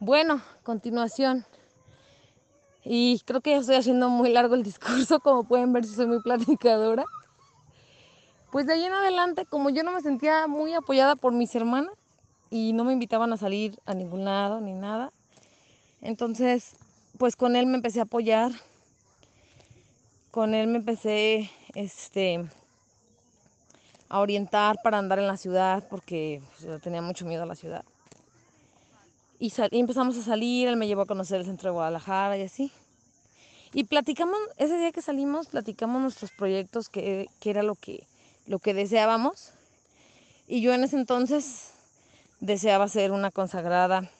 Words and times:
Bueno, 0.00 0.40
continuación. 0.62 1.44
Y 2.84 3.20
creo 3.24 3.40
que 3.40 3.50
ya 3.50 3.56
estoy 3.58 3.74
haciendo 3.74 4.08
muy 4.08 4.32
largo 4.32 4.54
el 4.54 4.62
discurso, 4.62 5.18
como 5.20 5.42
pueden 5.42 5.72
ver 5.72 5.84
si 5.84 5.94
soy 5.94 6.06
muy 6.06 6.22
platicadora. 6.22 7.04
Pues 8.52 8.66
de 8.66 8.74
ahí 8.74 8.84
en 8.84 8.92
adelante, 8.92 9.44
como 9.44 9.70
yo 9.70 9.82
no 9.82 9.92
me 9.92 10.00
sentía 10.00 10.46
muy 10.46 10.72
apoyada 10.72 11.16
por 11.16 11.32
mis 11.32 11.52
hermanas 11.54 11.92
y 12.48 12.72
no 12.72 12.84
me 12.84 12.92
invitaban 12.92 13.32
a 13.32 13.36
salir 13.36 13.78
a 13.86 13.94
ningún 13.94 14.24
lado 14.24 14.60
ni 14.60 14.72
nada, 14.72 15.12
entonces 16.00 16.76
pues 17.18 17.34
con 17.34 17.56
él 17.56 17.66
me 17.66 17.74
empecé 17.74 17.98
a 17.98 18.04
apoyar. 18.04 18.52
Con 20.30 20.54
él 20.54 20.68
me 20.68 20.78
empecé 20.78 21.50
este 21.74 22.46
a 24.08 24.20
orientar 24.20 24.76
para 24.82 24.98
andar 24.98 25.18
en 25.18 25.26
la 25.26 25.36
ciudad 25.36 25.84
porque 25.90 26.40
pues, 26.46 26.62
yo 26.62 26.78
tenía 26.78 27.02
mucho 27.02 27.26
miedo 27.26 27.42
a 27.42 27.46
la 27.46 27.56
ciudad. 27.56 27.84
Y, 29.38 29.52
empezamos 29.70 30.16
a 30.16 30.22
salir, 30.22 30.68
él 30.68 30.76
me 30.76 30.86
llevó 30.86 31.02
a 31.02 31.06
conocer 31.06 31.40
el 31.40 31.46
centro 31.46 31.70
de 31.70 31.74
Guadalajara 31.74 32.36
y 32.36 32.42
así. 32.42 32.72
Y 33.72 33.84
platicamos, 33.84 34.38
ese 34.56 34.76
día 34.78 34.90
que 34.90 35.02
salimos, 35.02 35.46
platicamos 35.46 36.02
nuestros 36.02 36.32
proyectos, 36.32 36.88
que, 36.88 37.28
era 37.44 37.62
lo 37.62 37.74
que, 37.76 38.06
lo 38.46 38.58
que 38.58 38.74
deseábamos. 38.74 39.52
Y 40.48 40.60
yo 40.60 40.72
en 40.72 40.82
ese 40.82 40.96
entonces 40.96 41.70
deseaba 42.40 42.88
ser 42.88 43.12
una 43.12 43.30
consagrada 43.30 44.10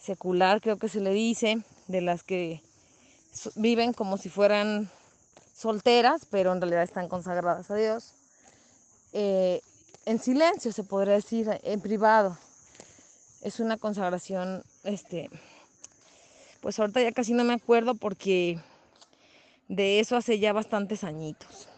secular, 0.00 0.60
creo 0.60 0.76
que 0.76 0.88
se 0.88 1.00
le 1.00 1.10
dice, 1.10 1.58
de 1.88 2.00
las 2.00 2.22
que 2.22 2.62
viven 3.56 3.92
como 3.92 4.18
si 4.18 4.28
fueran 4.28 4.88
solteras, 5.54 6.26
pero 6.30 6.52
en 6.52 6.60
realidad 6.60 6.84
están 6.84 7.08
consagradas 7.08 7.70
a 7.70 7.74
Dios. 7.74 8.12
Eh, 9.12 9.62
en 10.04 10.20
silencio, 10.20 10.70
se 10.70 10.84
podría 10.84 11.14
decir, 11.14 11.48
en 11.64 11.80
privado 11.80 12.38
es 13.46 13.60
una 13.60 13.76
consagración, 13.76 14.64
este, 14.82 15.30
pues 16.60 16.80
ahorita 16.80 17.00
ya 17.00 17.12
casi 17.12 17.32
no 17.32 17.44
me 17.44 17.52
acuerdo 17.52 17.94
porque 17.94 18.58
de 19.68 20.00
eso 20.00 20.16
hace 20.16 20.40
ya 20.40 20.52
bastantes 20.52 21.04
añitos. 21.04 21.68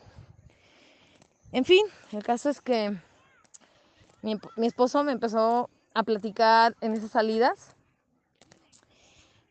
En 1.53 1.67
fin, 1.67 1.85
el 2.13 2.23
caso 2.23 2.49
es 2.49 2.63
que 2.63 2.97
mi, 4.23 4.39
esposo 4.67 5.05
me 5.05 5.13
empezó 5.13 5.69
a 5.93 6.03
platicar 6.05 6.75
en 6.81 6.95
esas 6.95 7.11
salidas 7.11 7.77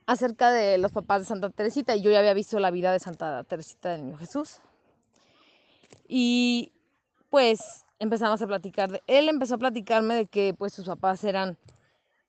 acerca 0.07 0.49
de 0.49 0.79
los 0.79 0.91
papás 0.91 1.21
de 1.21 1.25
Santa 1.27 1.51
Teresita 1.51 1.95
y 1.95 2.01
yo 2.01 2.09
ya 2.09 2.17
había 2.17 2.33
visto 2.33 2.57
la 2.59 2.71
vida 2.71 2.91
de 2.91 2.99
Santa 2.99 3.43
Teresita 3.43 3.91
del 3.91 4.05
Niño 4.05 4.17
Jesús. 4.17 4.57
Y 6.07 6.71
pues 7.29 7.85
empezamos 7.99 8.41
a 8.41 8.47
platicar 8.47 8.89
de 8.91 9.03
él 9.05 9.29
empezó 9.29 9.55
a 9.55 9.59
platicarme 9.59 10.15
de 10.15 10.25
que 10.25 10.55
pues 10.57 10.73
sus 10.73 10.85
papás 10.85 11.23
eran 11.23 11.59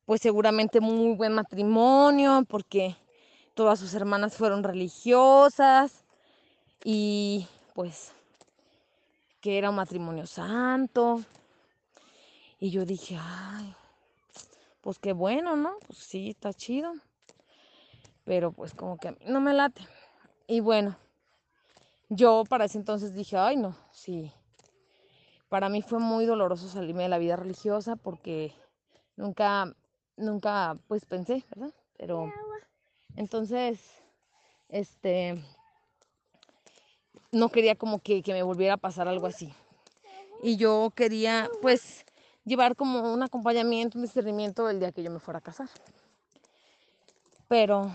pues 0.09 0.23
seguramente 0.23 0.81
muy 0.81 1.15
buen 1.17 1.35
matrimonio, 1.35 2.43
porque 2.49 2.97
todas 3.53 3.79
sus 3.79 3.93
hermanas 3.93 4.35
fueron 4.35 4.63
religiosas 4.63 6.03
y 6.83 7.47
pues 7.75 8.15
que 9.43 9.59
era 9.59 9.69
un 9.69 9.77
matrimonio 9.77 10.27
santo. 10.27 11.23
Y 12.59 12.71
yo 12.71 12.87
dije, 12.87 13.19
ay, 13.21 13.75
pues 14.81 14.99
qué 14.99 15.13
bueno, 15.13 15.57
¿no? 15.57 15.77
Pues 15.87 15.99
sí, 15.99 16.31
está 16.31 16.55
chido. 16.55 16.95
Pero 18.25 18.51
pues 18.51 18.73
como 18.73 18.97
que 18.97 19.09
a 19.09 19.13
mí 19.13 19.19
no 19.27 19.43
me 19.43 19.53
late. 19.53 19.83
Y 20.47 20.61
bueno, 20.61 20.97
yo 22.09 22.45
para 22.49 22.65
ese 22.65 22.79
entonces 22.79 23.13
dije, 23.13 23.37
ay, 23.37 23.59
no, 23.59 23.77
sí. 23.93 24.33
Para 25.51 25.69
mí 25.69 25.83
fue 25.83 25.99
muy 25.99 26.25
doloroso 26.25 26.67
salirme 26.67 27.03
de 27.03 27.11
la 27.11 27.19
vida 27.19 27.37
religiosa 27.37 27.95
porque 27.95 28.55
nunca 29.15 29.75
nunca 30.19 30.77
pues 30.89 31.05
pensé, 31.05 31.45
¿verdad? 31.51 31.73
Pero 31.97 32.33
entonces, 33.17 33.81
este, 34.69 35.43
no 37.33 37.49
quería 37.49 37.75
como 37.75 38.01
que, 38.01 38.23
me 38.29 38.43
volviera 38.43 38.75
a 38.75 38.79
pasar 38.79 39.09
algo 39.09 39.27
así. 39.27 39.53
Y 40.43 40.57
yo 40.57 40.93
quería 40.95 41.51
pues 41.63 42.05
llevar 42.45 42.77
como 42.77 43.13
un 43.13 43.23
acompañamiento, 43.23 43.99
un 43.99 44.05
discernimiento 44.05 44.69
el 44.71 44.79
día 44.79 44.93
que 44.93 45.03
yo 45.03 45.11
me 45.11 45.19
fuera 45.19 45.39
a 45.39 45.43
casar. 45.43 45.69
Pero 47.49 47.91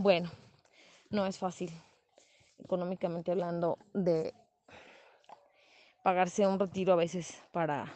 bueno, 0.00 0.30
no 1.10 1.26
es 1.26 1.38
fácil, 1.38 1.70
económicamente 2.58 3.30
hablando, 3.30 3.78
de 3.92 4.34
pagarse 6.02 6.46
un 6.46 6.58
retiro 6.58 6.94
a 6.94 6.96
veces 6.96 7.42
para, 7.52 7.92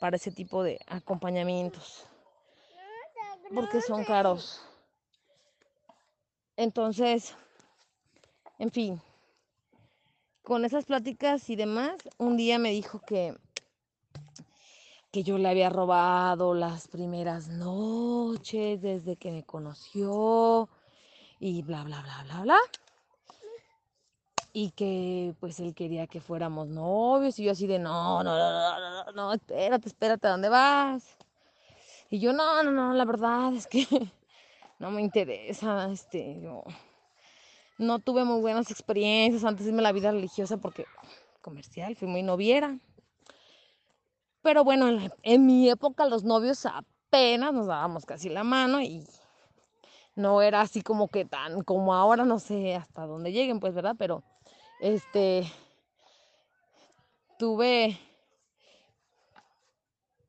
para 0.00 0.16
ese 0.16 0.32
tipo 0.32 0.62
de 0.62 0.80
acompañamientos 0.88 2.06
porque 3.54 3.80
son 3.80 4.04
caros. 4.04 4.60
Entonces, 6.56 7.34
en 8.58 8.70
fin, 8.70 9.00
con 10.42 10.64
esas 10.64 10.84
pláticas 10.84 11.48
y 11.50 11.56
demás, 11.56 11.96
un 12.18 12.36
día 12.36 12.58
me 12.58 12.70
dijo 12.70 13.00
que 13.00 13.34
que 15.16 15.22
yo 15.22 15.38
le 15.38 15.48
había 15.48 15.70
robado 15.70 16.52
las 16.52 16.88
primeras 16.88 17.48
noches 17.48 18.82
desde 18.82 19.16
que 19.16 19.30
me 19.30 19.44
conoció 19.44 20.68
y 21.40 21.62
bla 21.62 21.84
bla 21.84 22.02
bla 22.02 22.22
bla 22.24 22.40
bla. 22.42 22.58
Y 24.52 24.72
que 24.72 25.34
pues 25.40 25.58
él 25.60 25.74
quería 25.74 26.06
que 26.06 26.20
fuéramos 26.20 26.68
novios 26.68 27.38
y 27.38 27.44
yo 27.44 27.52
así 27.52 27.66
de 27.66 27.78
no, 27.78 28.22
no, 28.22 28.36
no, 28.36 28.78
no, 28.78 29.04
no, 29.04 29.12
no, 29.12 29.32
espérate, 29.32 29.88
espérate, 29.88 30.26
¿a 30.26 30.32
dónde 30.32 30.50
vas? 30.50 31.16
Y 32.10 32.20
yo, 32.20 32.32
no, 32.32 32.62
no, 32.62 32.70
no, 32.70 32.92
la 32.92 33.04
verdad 33.04 33.52
es 33.54 33.66
que 33.66 33.86
no 34.78 34.90
me 34.90 35.02
interesa, 35.02 35.90
este, 35.90 36.40
yo 36.40 36.62
no 37.78 37.98
tuve 37.98 38.24
muy 38.24 38.40
buenas 38.40 38.70
experiencias 38.70 39.44
antes 39.44 39.64
de 39.64 39.70
irme 39.70 39.82
la 39.82 39.92
vida 39.92 40.10
religiosa 40.10 40.56
porque 40.56 40.86
comercial, 41.42 41.94
fui 41.96 42.08
muy 42.08 42.22
noviera. 42.22 42.78
Pero 44.42 44.64
bueno, 44.64 44.88
en, 45.22 45.46
mi 45.46 45.68
época 45.68 46.06
los 46.06 46.24
novios 46.24 46.66
apenas 46.66 47.52
nos 47.52 47.66
dábamos 47.66 48.06
casi 48.06 48.28
la 48.28 48.44
mano 48.44 48.80
y 48.80 49.04
no 50.14 50.40
era 50.42 50.60
así 50.60 50.82
como 50.82 51.08
que 51.08 51.24
tan 51.24 51.62
como 51.62 51.94
ahora, 51.94 52.24
no 52.24 52.38
sé 52.38 52.74
hasta 52.74 53.06
dónde 53.06 53.32
lleguen, 53.32 53.60
pues, 53.60 53.74
¿verdad? 53.74 53.96
Pero 53.98 54.22
este 54.80 55.50
tuve 57.38 57.98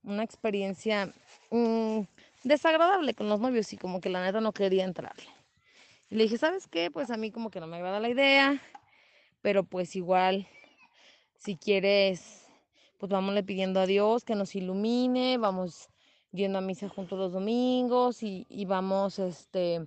una 0.04 0.24
experiencia 0.24 1.14
Mm, 1.52 2.02
desagradable 2.44 3.14
con 3.14 3.30
los 3.30 3.40
novios 3.40 3.72
y 3.74 3.78
como 3.78 4.02
que 4.02 4.10
la 4.10 4.24
neta 4.24 4.42
no 4.42 4.52
quería 4.52 4.84
entrarle. 4.84 5.28
Y 6.10 6.16
le 6.16 6.24
dije, 6.24 6.38
¿sabes 6.38 6.68
qué? 6.68 6.92
Pues 6.92 7.12
a 7.12 7.18
mí 7.18 7.32
como 7.32 7.50
que 7.50 7.60
no 7.60 7.68
me 7.68 7.78
agrada 7.78 8.00
la 8.00 8.10
idea, 8.10 8.62
pero 9.42 9.64
pues 9.64 9.96
igual, 9.96 10.48
si 11.38 11.56
quieres, 11.56 12.46
pues 12.98 13.12
vámonos 13.12 13.44
pidiendo 13.44 13.80
a 13.80 13.86
Dios 13.86 14.24
que 14.24 14.36
nos 14.36 14.56
ilumine, 14.56 15.38
vamos 15.38 15.90
yendo 16.32 16.58
a 16.58 16.62
misa 16.62 16.90
juntos 16.90 17.18
los 17.18 17.34
domingos 17.34 18.24
y, 18.24 18.66
vamos, 18.66 19.20
este, 19.20 19.86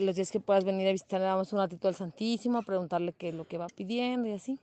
los 0.00 0.16
días 0.16 0.30
que 0.30 0.40
puedas 0.40 0.64
venir 0.64 0.88
a 0.88 0.92
visitar, 0.92 1.20
le 1.20 1.26
damos 1.26 1.52
un 1.52 1.58
ratito 1.58 1.88
al 1.88 1.94
Santísimo, 1.94 2.58
a 2.58 2.62
preguntarle 2.62 3.12
qué 3.12 3.28
es 3.28 3.34
lo 3.34 3.46
que 3.46 3.58
va 3.58 3.66
pidiendo 3.68 4.28
y 4.28 4.32
así. 4.32 4.58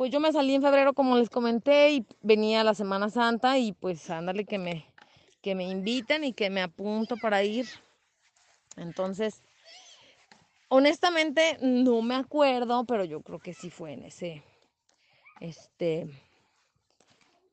Pues 0.00 0.10
yo 0.10 0.18
me 0.18 0.32
salí 0.32 0.54
en 0.54 0.62
febrero, 0.62 0.94
como 0.94 1.18
les 1.18 1.28
comenté, 1.28 1.90
y 1.90 2.06
venía 2.22 2.64
la 2.64 2.72
Semana 2.72 3.10
Santa 3.10 3.58
y 3.58 3.72
pues 3.72 4.08
ándale 4.08 4.46
que 4.46 4.56
me, 4.56 4.86
que 5.42 5.54
me 5.54 5.68
invitan 5.68 6.24
y 6.24 6.32
que 6.32 6.48
me 6.48 6.62
apunto 6.62 7.18
para 7.18 7.44
ir. 7.44 7.68
Entonces, 8.78 9.42
honestamente 10.70 11.58
no 11.60 12.00
me 12.00 12.14
acuerdo, 12.14 12.86
pero 12.86 13.04
yo 13.04 13.20
creo 13.20 13.40
que 13.40 13.52
sí 13.52 13.68
fue 13.68 13.92
en 13.92 14.04
ese, 14.04 14.42
este, 15.38 16.06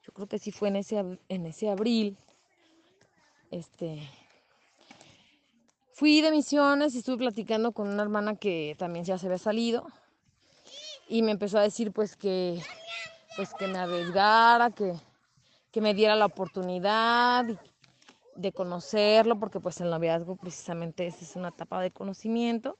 yo 0.06 0.14
creo 0.14 0.28
que 0.28 0.40
sí 0.40 0.54
fue 0.54 0.70
en 0.70 0.78
ese, 0.78 1.04
en 1.28 1.46
ese 1.48 1.70
abril, 1.70 2.16
este, 3.52 4.10
fui 5.92 6.22
de 6.22 6.32
misiones 6.32 6.96
y 6.96 7.00
estuve 7.00 7.18
platicando 7.18 7.74
con 7.74 7.90
una 7.90 8.04
hermana 8.04 8.38
que 8.38 8.74
también 8.80 9.04
ya 9.04 9.18
se 9.18 9.26
había 9.26 9.38
salido 9.38 9.86
y 11.08 11.22
me 11.22 11.32
empezó 11.32 11.58
a 11.58 11.64
decir 11.64 11.92
pues 11.92 12.16
que 12.16 12.62
pues 13.38 13.54
que 13.54 13.68
me 13.68 13.78
arriesgara, 13.78 14.72
que, 14.72 14.94
que 15.72 15.80
me 15.80 15.94
diera 15.94 16.16
la 16.16 16.26
oportunidad 16.26 17.46
de 18.36 18.52
conocerlo, 18.52 19.40
porque 19.40 19.60
pues 19.60 19.80
el 19.80 19.92
noviazgo 19.92 20.36
precisamente 20.36 21.06
es 21.06 21.36
una 21.36 21.50
etapa 21.50 21.80
de 21.82 21.92
conocimiento. 21.92 22.80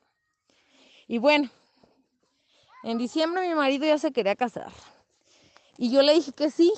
Y 1.08 1.20
bueno, 1.20 1.48
en 2.84 2.98
diciembre 2.98 3.48
mi 3.48 3.54
marido 3.54 3.86
ya 3.86 4.00
se 4.00 4.12
quería 4.12 4.36
casar. 4.36 4.72
Y 5.78 5.92
yo 5.92 6.02
le 6.02 6.14
dije 6.14 6.32
que 6.32 6.50
sí. 6.50 6.74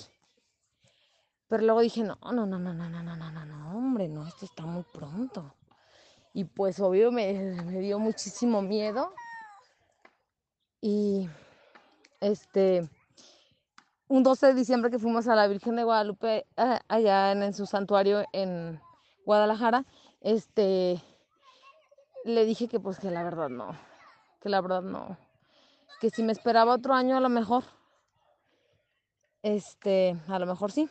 Pero 1.47 1.63
luego 1.63 1.79
dije, 1.79 2.03
no, 2.03 2.17
no, 2.21 2.45
no, 2.45 2.59
no, 2.59 2.73
no, 2.73 2.89
no, 2.89 3.01
no, 3.01 3.15
no, 3.15 3.45
no, 3.45 3.77
hombre, 3.77 4.09
no, 4.09 4.27
esto 4.27 4.45
está 4.45 4.65
muy 4.65 4.83
pronto. 4.93 5.55
Y 6.33 6.43
pues 6.43 6.81
obvio 6.81 7.13
me, 7.13 7.33
me 7.63 7.79
dio 7.79 7.97
muchísimo 7.97 8.61
miedo 8.61 9.13
y 10.81 11.29
este, 12.19 12.87
un 14.07 14.23
12 14.23 14.47
de 14.47 14.53
diciembre 14.53 14.91
que 14.91 14.99
fuimos 14.99 15.27
a 15.27 15.35
la 15.35 15.47
Virgen 15.47 15.75
de 15.75 15.83
Guadalupe, 15.83 16.45
allá 16.87 17.31
en, 17.31 17.53
su 17.53 17.65
santuario 17.65 18.23
en 18.33 18.81
Guadalajara, 19.25 19.85
este, 20.21 21.01
le 22.25 22.45
dije 22.45 22.67
que 22.67 22.79
pues 22.79 22.99
que 22.99 23.11
la 23.11 23.23
verdad 23.23 23.49
no, 23.49 23.77
que 24.41 24.49
la 24.49 24.61
verdad 24.61 24.81
no, 24.81 25.17
que 25.99 26.09
si 26.09 26.23
me 26.23 26.31
esperaba 26.31 26.73
otro 26.73 26.93
año 26.93 27.17
a 27.17 27.21
lo 27.21 27.29
mejor, 27.29 27.63
este, 29.43 30.17
a 30.27 30.39
lo 30.39 30.45
mejor 30.45 30.71
sí. 30.71 30.89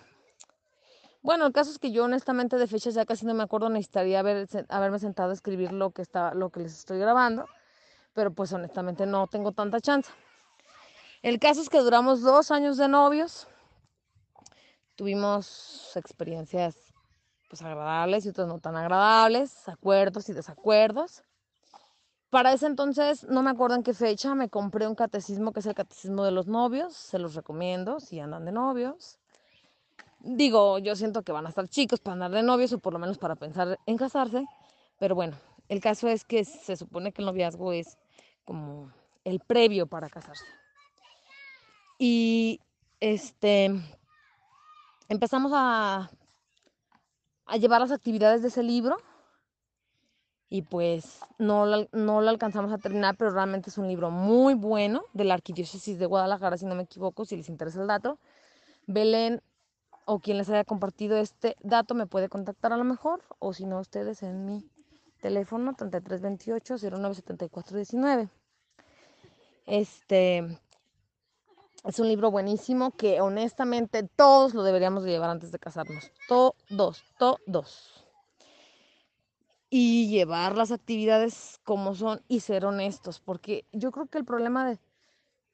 Bueno, 1.20 1.46
el 1.46 1.52
caso 1.52 1.72
es 1.72 1.78
que 1.78 1.90
yo 1.90 2.04
honestamente 2.04 2.56
de 2.56 2.66
fechas 2.68 2.94
ya 2.94 3.04
casi 3.04 3.26
no 3.26 3.34
me 3.34 3.42
acuerdo, 3.42 3.68
necesitaría 3.68 4.20
haber, 4.20 4.48
haberme 4.68 4.98
sentado 4.98 5.30
a 5.30 5.34
escribir 5.34 5.72
lo 5.72 5.90
que, 5.90 6.02
está, 6.02 6.32
lo 6.32 6.50
que 6.50 6.60
les 6.60 6.78
estoy 6.78 6.98
grabando, 6.98 7.46
pero 8.18 8.32
pues 8.32 8.52
honestamente 8.52 9.06
no 9.06 9.28
tengo 9.28 9.52
tanta 9.52 9.80
chance. 9.80 10.10
El 11.22 11.38
caso 11.38 11.60
es 11.60 11.68
que 11.68 11.78
duramos 11.78 12.20
dos 12.20 12.50
años 12.50 12.76
de 12.76 12.88
novios, 12.88 13.46
tuvimos 14.96 15.92
experiencias 15.94 16.74
pues 17.48 17.62
agradables 17.62 18.26
y 18.26 18.30
otras 18.30 18.48
no 18.48 18.58
tan 18.58 18.74
agradables, 18.74 19.68
acuerdos 19.68 20.28
y 20.30 20.32
desacuerdos. 20.32 21.22
Para 22.28 22.52
ese 22.52 22.66
entonces, 22.66 23.22
no 23.22 23.44
me 23.44 23.50
acuerdo 23.50 23.76
en 23.76 23.84
qué 23.84 23.94
fecha, 23.94 24.34
me 24.34 24.48
compré 24.48 24.88
un 24.88 24.96
catecismo 24.96 25.52
que 25.52 25.60
es 25.60 25.66
el 25.66 25.76
catecismo 25.76 26.24
de 26.24 26.32
los 26.32 26.48
novios, 26.48 26.94
se 26.94 27.20
los 27.20 27.36
recomiendo 27.36 28.00
si 28.00 28.18
andan 28.18 28.44
de 28.46 28.50
novios. 28.50 29.20
Digo, 30.18 30.80
yo 30.80 30.96
siento 30.96 31.22
que 31.22 31.30
van 31.30 31.46
a 31.46 31.50
estar 31.50 31.68
chicos 31.68 32.00
para 32.00 32.14
andar 32.14 32.32
de 32.32 32.42
novios 32.42 32.72
o 32.72 32.80
por 32.80 32.92
lo 32.92 32.98
menos 32.98 33.16
para 33.16 33.36
pensar 33.36 33.78
en 33.86 33.96
casarse, 33.96 34.44
pero 34.98 35.14
bueno, 35.14 35.36
el 35.68 35.82
caso 35.82 36.08
es 36.08 36.24
que 36.24 36.44
se 36.44 36.76
supone 36.76 37.12
que 37.12 37.20
el 37.20 37.26
noviazgo 37.26 37.72
es 37.72 37.98
como 38.48 38.90
el 39.24 39.40
previo 39.40 39.86
para 39.86 40.08
casarse. 40.08 40.46
Y 41.98 42.60
este 42.98 43.70
empezamos 45.10 45.52
a, 45.54 46.10
a 47.44 47.56
llevar 47.58 47.82
las 47.82 47.92
actividades 47.92 48.40
de 48.40 48.48
ese 48.48 48.62
libro 48.62 48.96
y 50.48 50.62
pues 50.62 51.20
no, 51.36 51.66
no 51.92 52.22
lo 52.22 52.30
alcanzamos 52.30 52.72
a 52.72 52.78
terminar, 52.78 53.18
pero 53.18 53.32
realmente 53.32 53.68
es 53.68 53.76
un 53.76 53.86
libro 53.86 54.10
muy 54.10 54.54
bueno 54.54 55.04
de 55.12 55.24
la 55.24 55.34
Arquidiócesis 55.34 55.98
de 55.98 56.06
Guadalajara, 56.06 56.56
si 56.56 56.64
no 56.64 56.74
me 56.74 56.84
equivoco, 56.84 57.26
si 57.26 57.36
les 57.36 57.50
interesa 57.50 57.82
el 57.82 57.86
dato. 57.86 58.18
Belén 58.86 59.42
o 60.06 60.20
quien 60.20 60.38
les 60.38 60.48
haya 60.48 60.64
compartido 60.64 61.18
este 61.18 61.54
dato 61.60 61.94
me 61.94 62.06
puede 62.06 62.30
contactar 62.30 62.72
a 62.72 62.78
lo 62.78 62.84
mejor, 62.84 63.22
o 63.40 63.52
si 63.52 63.66
no, 63.66 63.78
ustedes 63.78 64.22
en 64.22 64.46
mi 64.46 64.64
teléfono 65.20 65.74
3328-097419. 65.74 68.30
Este 69.66 70.58
es 71.84 72.00
un 72.00 72.08
libro 72.08 72.30
buenísimo 72.30 72.90
que 72.92 73.20
honestamente 73.20 74.02
todos 74.02 74.54
lo 74.54 74.62
deberíamos 74.62 75.04
de 75.04 75.10
llevar 75.10 75.30
antes 75.30 75.52
de 75.52 75.58
casarnos. 75.58 76.10
Todos, 76.26 77.04
todos. 77.18 78.04
Y 79.70 80.08
llevar 80.08 80.56
las 80.56 80.72
actividades 80.72 81.60
como 81.64 81.94
son 81.94 82.22
y 82.26 82.40
ser 82.40 82.64
honestos, 82.64 83.20
porque 83.20 83.66
yo 83.72 83.92
creo 83.92 84.06
que 84.06 84.18
el 84.18 84.24
problema 84.24 84.66
de, 84.66 84.78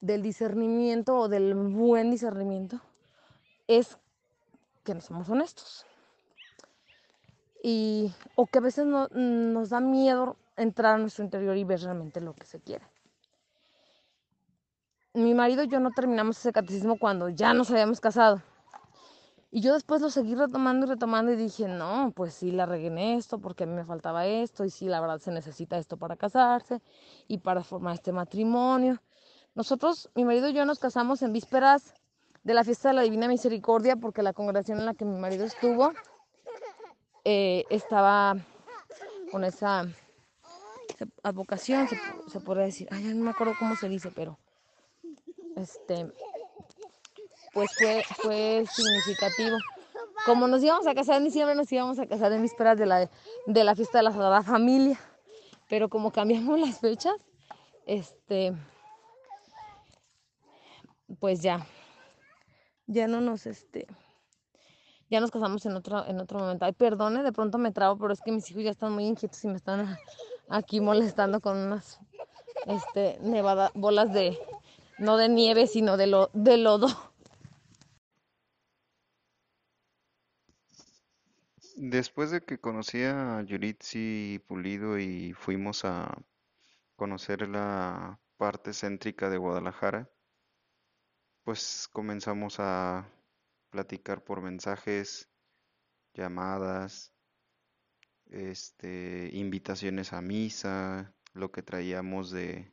del 0.00 0.22
discernimiento 0.22 1.16
o 1.16 1.28
del 1.28 1.54
buen 1.54 2.10
discernimiento 2.10 2.80
es 3.66 3.98
que 4.84 4.94
no 4.94 5.00
somos 5.00 5.28
honestos. 5.28 5.84
Y, 7.66 8.12
o 8.34 8.44
que 8.44 8.58
a 8.58 8.60
veces 8.60 8.84
no, 8.84 9.08
nos 9.08 9.70
da 9.70 9.80
miedo 9.80 10.36
entrar 10.54 10.96
a 10.96 10.98
nuestro 10.98 11.24
interior 11.24 11.56
y 11.56 11.64
ver 11.64 11.80
realmente 11.80 12.20
lo 12.20 12.34
que 12.34 12.44
se 12.44 12.60
quiere. 12.60 12.84
Mi 15.14 15.32
marido 15.32 15.62
y 15.62 15.68
yo 15.68 15.80
no 15.80 15.90
terminamos 15.90 16.38
ese 16.38 16.52
catecismo 16.52 16.98
cuando 16.98 17.30
ya 17.30 17.54
nos 17.54 17.70
habíamos 17.70 18.02
casado. 18.02 18.42
Y 19.50 19.62
yo 19.62 19.72
después 19.72 20.02
lo 20.02 20.10
seguí 20.10 20.34
retomando 20.34 20.84
y 20.84 20.90
retomando 20.90 21.32
y 21.32 21.36
dije, 21.36 21.66
no, 21.66 22.12
pues 22.14 22.34
sí, 22.34 22.50
la 22.50 22.66
regué 22.66 23.14
esto 23.14 23.38
porque 23.38 23.64
a 23.64 23.66
mí 23.66 23.72
me 23.72 23.86
faltaba 23.86 24.26
esto 24.26 24.66
y 24.66 24.70
sí, 24.70 24.86
la 24.86 25.00
verdad 25.00 25.20
se 25.20 25.32
necesita 25.32 25.78
esto 25.78 25.96
para 25.96 26.16
casarse 26.16 26.82
y 27.28 27.38
para 27.38 27.64
formar 27.64 27.94
este 27.94 28.12
matrimonio. 28.12 29.00
Nosotros, 29.54 30.10
mi 30.14 30.26
marido 30.26 30.50
y 30.50 30.52
yo 30.52 30.66
nos 30.66 30.80
casamos 30.80 31.22
en 31.22 31.32
vísperas 31.32 31.94
de 32.42 32.52
la 32.52 32.62
fiesta 32.62 32.88
de 32.90 32.94
la 32.96 33.02
Divina 33.02 33.26
Misericordia, 33.26 33.96
porque 33.96 34.22
la 34.22 34.34
congregación 34.34 34.80
en 34.80 34.84
la 34.84 34.92
que 34.92 35.06
mi 35.06 35.18
marido 35.18 35.46
estuvo 35.46 35.94
eh, 37.24 37.64
estaba 37.70 38.36
con 39.30 39.44
esa 39.44 39.86
advocación, 41.22 41.88
se, 42.28 42.40
podría 42.40 42.66
decir, 42.66 42.88
ay, 42.90 43.02
no 43.04 43.24
me 43.24 43.30
acuerdo 43.30 43.54
cómo 43.58 43.76
se 43.76 43.88
dice, 43.88 44.10
pero 44.14 44.38
este, 45.56 46.12
pues 47.52 47.70
fue, 47.78 48.04
fue 48.16 48.64
significativo. 48.70 49.56
Como 50.26 50.46
nos 50.48 50.62
íbamos 50.62 50.86
a 50.86 50.94
casar 50.94 51.16
en 51.16 51.24
diciembre, 51.24 51.54
nos 51.54 51.70
íbamos 51.72 51.98
a 51.98 52.06
casar 52.06 52.32
en 52.32 52.42
vísperas 52.42 52.78
de 52.78 52.86
la, 52.86 53.10
de 53.46 53.64
la 53.64 53.74
fiesta 53.74 53.98
de 53.98 54.04
la 54.04 54.12
Sagrada 54.12 54.42
Familia, 54.42 54.98
pero 55.68 55.88
como 55.88 56.12
cambiamos 56.12 56.60
las 56.60 56.78
fechas, 56.78 57.14
este, 57.86 58.52
pues 61.18 61.42
ya, 61.42 61.66
ya 62.86 63.08
no 63.08 63.20
nos, 63.20 63.46
este, 63.46 63.86
ya 65.14 65.20
nos 65.20 65.30
casamos 65.30 65.64
en 65.64 65.76
otro, 65.76 66.04
en 66.06 66.18
otro 66.18 66.40
momento. 66.40 66.64
Ay, 66.64 66.72
perdone, 66.72 67.22
de 67.22 67.32
pronto 67.32 67.56
me 67.56 67.70
trabo, 67.70 67.96
pero 67.96 68.12
es 68.12 68.20
que 68.20 68.32
mis 68.32 68.50
hijos 68.50 68.64
ya 68.64 68.70
están 68.70 68.92
muy 68.92 69.04
inquietos 69.06 69.44
y 69.44 69.48
me 69.48 69.54
están 69.54 69.96
aquí 70.48 70.80
molestando 70.80 71.40
con 71.40 71.56
unas, 71.56 72.00
este, 72.66 73.18
nevada, 73.20 73.70
bolas 73.74 74.12
de, 74.12 74.36
no 74.98 75.16
de 75.16 75.28
nieve, 75.28 75.68
sino 75.68 75.96
de, 75.96 76.08
lo, 76.08 76.30
de 76.32 76.56
lodo. 76.56 76.88
Después 81.76 82.32
de 82.32 82.40
que 82.40 82.58
conocí 82.58 83.04
a 83.04 83.40
Yuritsi 83.42 84.42
Pulido 84.48 84.98
y 84.98 85.32
fuimos 85.32 85.84
a 85.84 86.12
conocer 86.96 87.48
la 87.48 88.18
parte 88.36 88.72
céntrica 88.72 89.30
de 89.30 89.38
Guadalajara, 89.38 90.10
pues 91.44 91.88
comenzamos 91.92 92.56
a 92.58 93.08
platicar 93.74 94.22
por 94.22 94.40
mensajes, 94.40 95.28
llamadas, 96.14 97.12
este, 98.30 99.30
invitaciones 99.32 100.12
a 100.12 100.20
misa, 100.20 101.12
lo 101.32 101.50
que 101.50 101.64
traíamos 101.64 102.30
de 102.30 102.72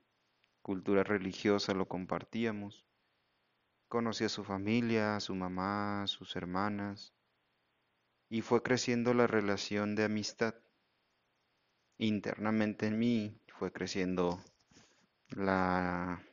cultura 0.62 1.03
religiosa 1.03 1.74
lo 1.74 1.88
compartíamos. 1.88 2.86
Conocí 3.88 4.25
a 4.25 4.30
su 4.30 4.44
familia, 4.44 5.15
a 5.15 5.21
su 5.21 5.33
mamá, 5.33 6.03
a 6.03 6.07
sus 6.07 6.36
hermanas, 6.36 7.15
y 8.30 8.42
fue 8.42 8.62
creciendo 8.62 9.15
la 9.15 9.25
relación 9.25 9.95
de 9.95 10.04
amistad. 10.04 10.54
Internamente 11.97 12.85
en 12.85 12.99
mí 12.99 13.42
fue 13.57 13.73
creciendo 13.73 14.40
la 15.30 16.23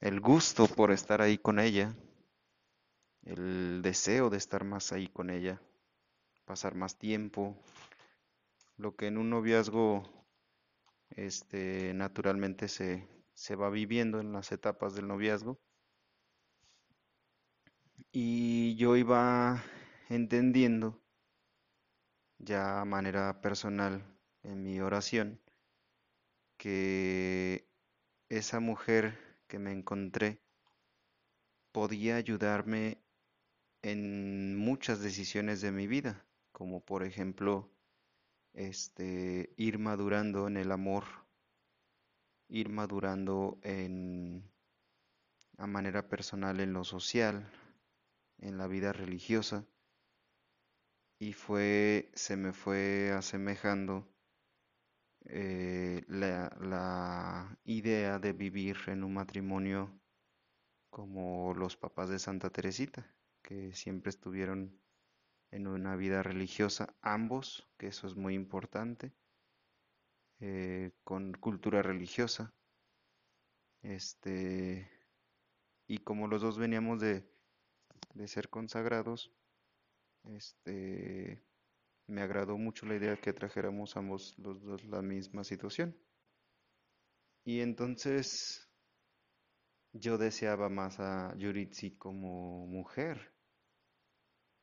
el 0.00 0.18
gusto 0.20 0.66
por 0.66 0.92
estar 0.92 1.20
ahí 1.20 1.36
con 1.36 1.58
ella, 1.58 1.94
el 3.24 3.82
deseo 3.82 4.30
de 4.30 4.38
estar 4.38 4.64
más 4.64 4.92
ahí 4.92 5.08
con 5.08 5.30
ella, 5.30 5.60
pasar 6.44 6.74
más 6.74 6.98
tiempo, 6.98 7.56
lo 8.76 8.96
que 8.96 9.06
en 9.06 9.18
un 9.18 9.30
noviazgo 9.30 10.02
este 11.10 11.92
naturalmente 11.94 12.68
se, 12.68 13.06
se 13.34 13.56
va 13.56 13.70
viviendo 13.70 14.20
en 14.20 14.32
las 14.32 14.52
etapas 14.52 14.94
del 14.94 15.08
noviazgo. 15.08 15.58
Y 18.12 18.74
yo 18.76 18.96
iba 18.96 19.62
entendiendo 20.08 21.00
ya 22.38 22.80
a 22.80 22.84
manera 22.84 23.40
personal 23.40 24.02
en 24.42 24.62
mi 24.62 24.80
oración 24.80 25.40
que 26.56 27.66
esa 28.28 28.60
mujer 28.60 29.18
que 29.46 29.58
me 29.58 29.72
encontré 29.72 30.40
podía 31.72 32.16
ayudarme 32.16 32.98
en 33.82 34.56
muchas 34.56 35.00
decisiones 35.00 35.60
de 35.60 35.72
mi 35.72 35.86
vida, 35.86 36.26
como 36.52 36.84
por 36.84 37.02
ejemplo 37.04 37.70
este 38.52 39.52
ir 39.56 39.78
madurando 39.78 40.48
en 40.48 40.56
el 40.56 40.72
amor, 40.72 41.04
ir 42.48 42.68
madurando 42.68 43.58
en 43.62 44.50
a 45.58 45.66
manera 45.66 46.08
personal 46.08 46.60
en 46.60 46.72
lo 46.72 46.84
social, 46.84 47.50
en 48.38 48.58
la 48.58 48.66
vida 48.66 48.92
religiosa 48.92 49.66
y 51.18 51.34
fue 51.34 52.10
se 52.14 52.36
me 52.36 52.52
fue 52.52 53.12
asemejando 53.12 54.08
eh, 55.26 56.02
la, 56.08 56.56
la 56.60 57.58
idea 57.64 58.18
de 58.18 58.32
vivir 58.32 58.76
en 58.86 59.04
un 59.04 59.14
matrimonio 59.14 60.00
como 60.88 61.54
los 61.54 61.76
papás 61.76 62.08
de 62.08 62.18
Santa 62.18 62.50
Teresita, 62.50 63.06
que 63.50 63.74
siempre 63.74 64.10
estuvieron 64.10 64.80
en 65.50 65.66
una 65.66 65.96
vida 65.96 66.22
religiosa, 66.22 66.94
ambos, 67.02 67.68
que 67.78 67.88
eso 67.88 68.06
es 68.06 68.14
muy 68.14 68.34
importante, 68.34 69.12
eh, 70.38 70.92
con 71.02 71.32
cultura 71.32 71.82
religiosa. 71.82 72.54
Este, 73.82 74.88
y 75.88 75.98
como 75.98 76.28
los 76.28 76.42
dos 76.42 76.58
veníamos 76.58 77.00
de, 77.00 77.28
de 78.14 78.28
ser 78.28 78.50
consagrados, 78.50 79.32
este, 80.22 81.42
me 82.06 82.22
agradó 82.22 82.56
mucho 82.56 82.86
la 82.86 82.94
idea 82.94 83.16
que 83.16 83.32
trajéramos 83.32 83.96
ambos 83.96 84.38
los 84.38 84.62
dos 84.62 84.84
la 84.84 85.02
misma 85.02 85.42
situación. 85.42 85.98
Y 87.42 87.62
entonces 87.62 88.70
yo 89.92 90.18
deseaba 90.18 90.68
más 90.68 91.00
a 91.00 91.34
Yuritsi 91.36 91.96
como 91.96 92.64
mujer, 92.68 93.39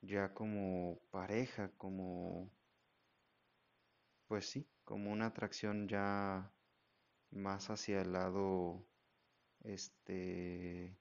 ya 0.08 0.34
como 0.34 1.00
pareja, 1.12 1.70
como, 1.78 2.50
pues 4.28 4.50
sí, 4.50 4.68
como 4.86 5.12
una 5.12 5.28
atracción 5.28 5.88
ya 5.88 6.52
más 7.32 7.70
hacia 7.70 8.02
el 8.02 8.14
lado, 8.14 8.88
este, 9.64 10.98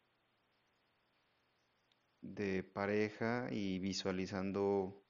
de 2.20 2.64
pareja 2.64 3.48
y 3.52 3.78
visualizando, 3.78 5.04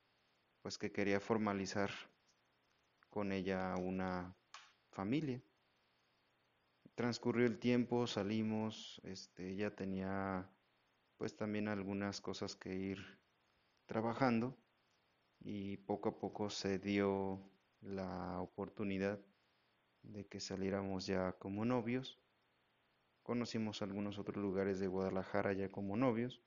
pues 0.60 0.76
que 0.78 0.92
quería 0.92 1.20
formalizar 1.20 1.90
con 3.08 3.32
ella 3.32 3.74
una 3.76 4.36
familia. 4.90 5.42
Transcurrió 6.94 7.46
el 7.46 7.58
tiempo, 7.58 8.06
salimos, 8.06 9.00
este, 9.04 9.50
ella 9.50 9.74
tenía 9.74 10.50
pues 11.16 11.34
también 11.34 11.68
algunas 11.68 12.20
cosas 12.20 12.56
que 12.56 12.74
ir 12.74 13.18
trabajando 13.87 14.57
y 15.40 15.76
poco 15.78 16.11
a 16.11 16.19
poco 16.19 16.50
se 16.50 16.78
dio 16.78 17.40
la 17.81 18.40
oportunidad 18.40 19.21
de 20.02 20.26
que 20.26 20.40
saliéramos 20.40 21.07
ya 21.07 21.33
como 21.33 21.64
novios. 21.64 22.19
Conocimos 23.23 23.83
algunos 23.83 24.19
otros 24.19 24.37
lugares 24.37 24.78
de 24.78 24.87
Guadalajara 24.87 25.52
ya 25.52 25.71
como 25.71 25.97
novios. 25.97 26.43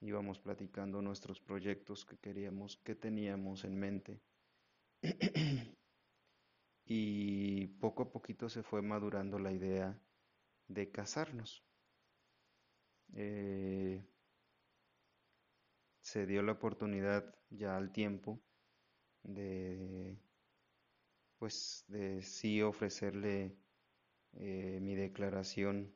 Íbamos 0.00 0.40
platicando 0.40 1.00
nuestros 1.00 1.40
proyectos 1.40 2.04
que 2.04 2.18
queríamos, 2.18 2.76
que 2.78 2.94
teníamos 2.94 3.64
en 3.64 3.78
mente. 3.78 4.20
y 6.84 7.66
poco 7.66 8.02
a 8.02 8.10
poquito 8.10 8.48
se 8.48 8.62
fue 8.62 8.82
madurando 8.82 9.38
la 9.38 9.52
idea 9.52 10.00
de 10.66 10.90
casarnos. 10.90 11.64
Eh, 13.14 14.02
se 16.02 16.26
dio 16.26 16.42
la 16.42 16.52
oportunidad 16.52 17.34
ya 17.50 17.76
al 17.76 17.92
tiempo 17.92 18.40
de 19.22 20.18
pues 21.38 21.84
de 21.88 22.22
sí 22.22 22.62
ofrecerle 22.62 23.56
eh, 24.34 24.78
mi 24.80 24.94
declaración 24.94 25.94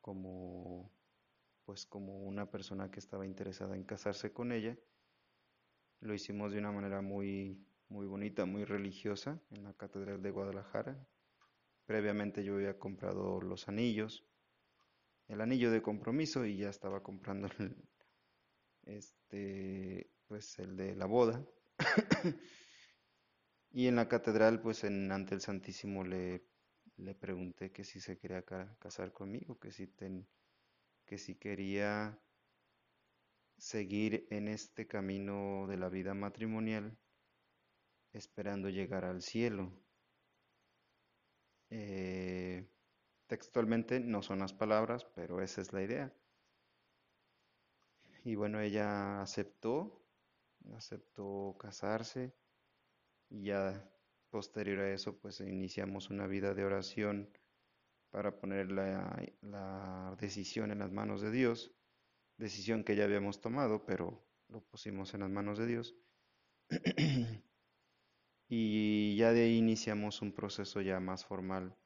como 0.00 0.90
pues 1.64 1.86
como 1.86 2.24
una 2.24 2.50
persona 2.50 2.90
que 2.90 3.00
estaba 3.00 3.26
interesada 3.26 3.76
en 3.76 3.84
casarse 3.84 4.32
con 4.32 4.52
ella 4.52 4.76
lo 6.00 6.14
hicimos 6.14 6.52
de 6.52 6.58
una 6.58 6.72
manera 6.72 7.02
muy 7.02 7.62
muy 7.90 8.06
bonita, 8.06 8.46
muy 8.46 8.64
religiosa 8.64 9.40
en 9.50 9.64
la 9.64 9.74
Catedral 9.74 10.22
de 10.22 10.30
Guadalajara. 10.30 10.96
Previamente 11.86 12.44
yo 12.44 12.54
había 12.54 12.78
comprado 12.78 13.40
los 13.40 13.68
anillos, 13.68 14.24
el 15.26 15.40
anillo 15.40 15.72
de 15.72 15.82
compromiso 15.82 16.46
y 16.46 16.56
ya 16.56 16.70
estaba 16.70 17.02
comprando 17.02 17.48
el, 17.58 17.76
este, 18.90 20.10
pues 20.26 20.58
el 20.58 20.76
de 20.76 20.94
la 20.94 21.06
boda. 21.06 21.44
y 23.70 23.86
en 23.86 23.96
la 23.96 24.08
catedral, 24.08 24.60
pues 24.60 24.84
en, 24.84 25.10
ante 25.12 25.34
el 25.34 25.40
Santísimo 25.40 26.04
le, 26.04 26.44
le 26.96 27.14
pregunté 27.14 27.72
que 27.72 27.84
si 27.84 28.00
se 28.00 28.18
quería 28.18 28.44
casar 28.78 29.12
conmigo, 29.12 29.58
que 29.58 29.72
si, 29.72 29.86
ten, 29.86 30.26
que 31.06 31.18
si 31.18 31.36
quería 31.36 32.18
seguir 33.56 34.26
en 34.30 34.48
este 34.48 34.86
camino 34.86 35.66
de 35.68 35.76
la 35.76 35.88
vida 35.88 36.14
matrimonial 36.14 36.96
esperando 38.12 38.68
llegar 38.68 39.04
al 39.04 39.22
cielo. 39.22 39.72
Eh, 41.70 42.68
textualmente 43.26 44.00
no 44.00 44.22
son 44.22 44.40
las 44.40 44.52
palabras, 44.52 45.06
pero 45.14 45.40
esa 45.40 45.60
es 45.60 45.72
la 45.72 45.82
idea. 45.82 46.12
Y 48.24 48.34
bueno, 48.34 48.60
ella 48.60 49.22
aceptó, 49.22 50.04
aceptó 50.76 51.56
casarse 51.58 52.34
y 53.30 53.44
ya 53.44 53.88
posterior 54.30 54.80
a 54.80 54.92
eso 54.92 55.18
pues 55.18 55.40
iniciamos 55.40 56.10
una 56.10 56.26
vida 56.26 56.54
de 56.54 56.64
oración 56.64 57.30
para 58.10 58.38
poner 58.38 58.70
la, 58.72 59.22
la 59.40 60.16
decisión 60.20 60.70
en 60.70 60.80
las 60.80 60.92
manos 60.92 61.22
de 61.22 61.30
Dios, 61.30 61.72
decisión 62.36 62.84
que 62.84 62.96
ya 62.96 63.04
habíamos 63.04 63.40
tomado, 63.40 63.84
pero 63.86 64.26
lo 64.48 64.60
pusimos 64.62 65.14
en 65.14 65.20
las 65.20 65.30
manos 65.30 65.58
de 65.58 65.66
Dios. 65.66 65.96
y 68.48 69.16
ya 69.16 69.32
de 69.32 69.42
ahí 69.42 69.56
iniciamos 69.56 70.22
un 70.22 70.32
proceso 70.32 70.80
ya 70.80 71.00
más 71.00 71.24
formal, 71.24 71.76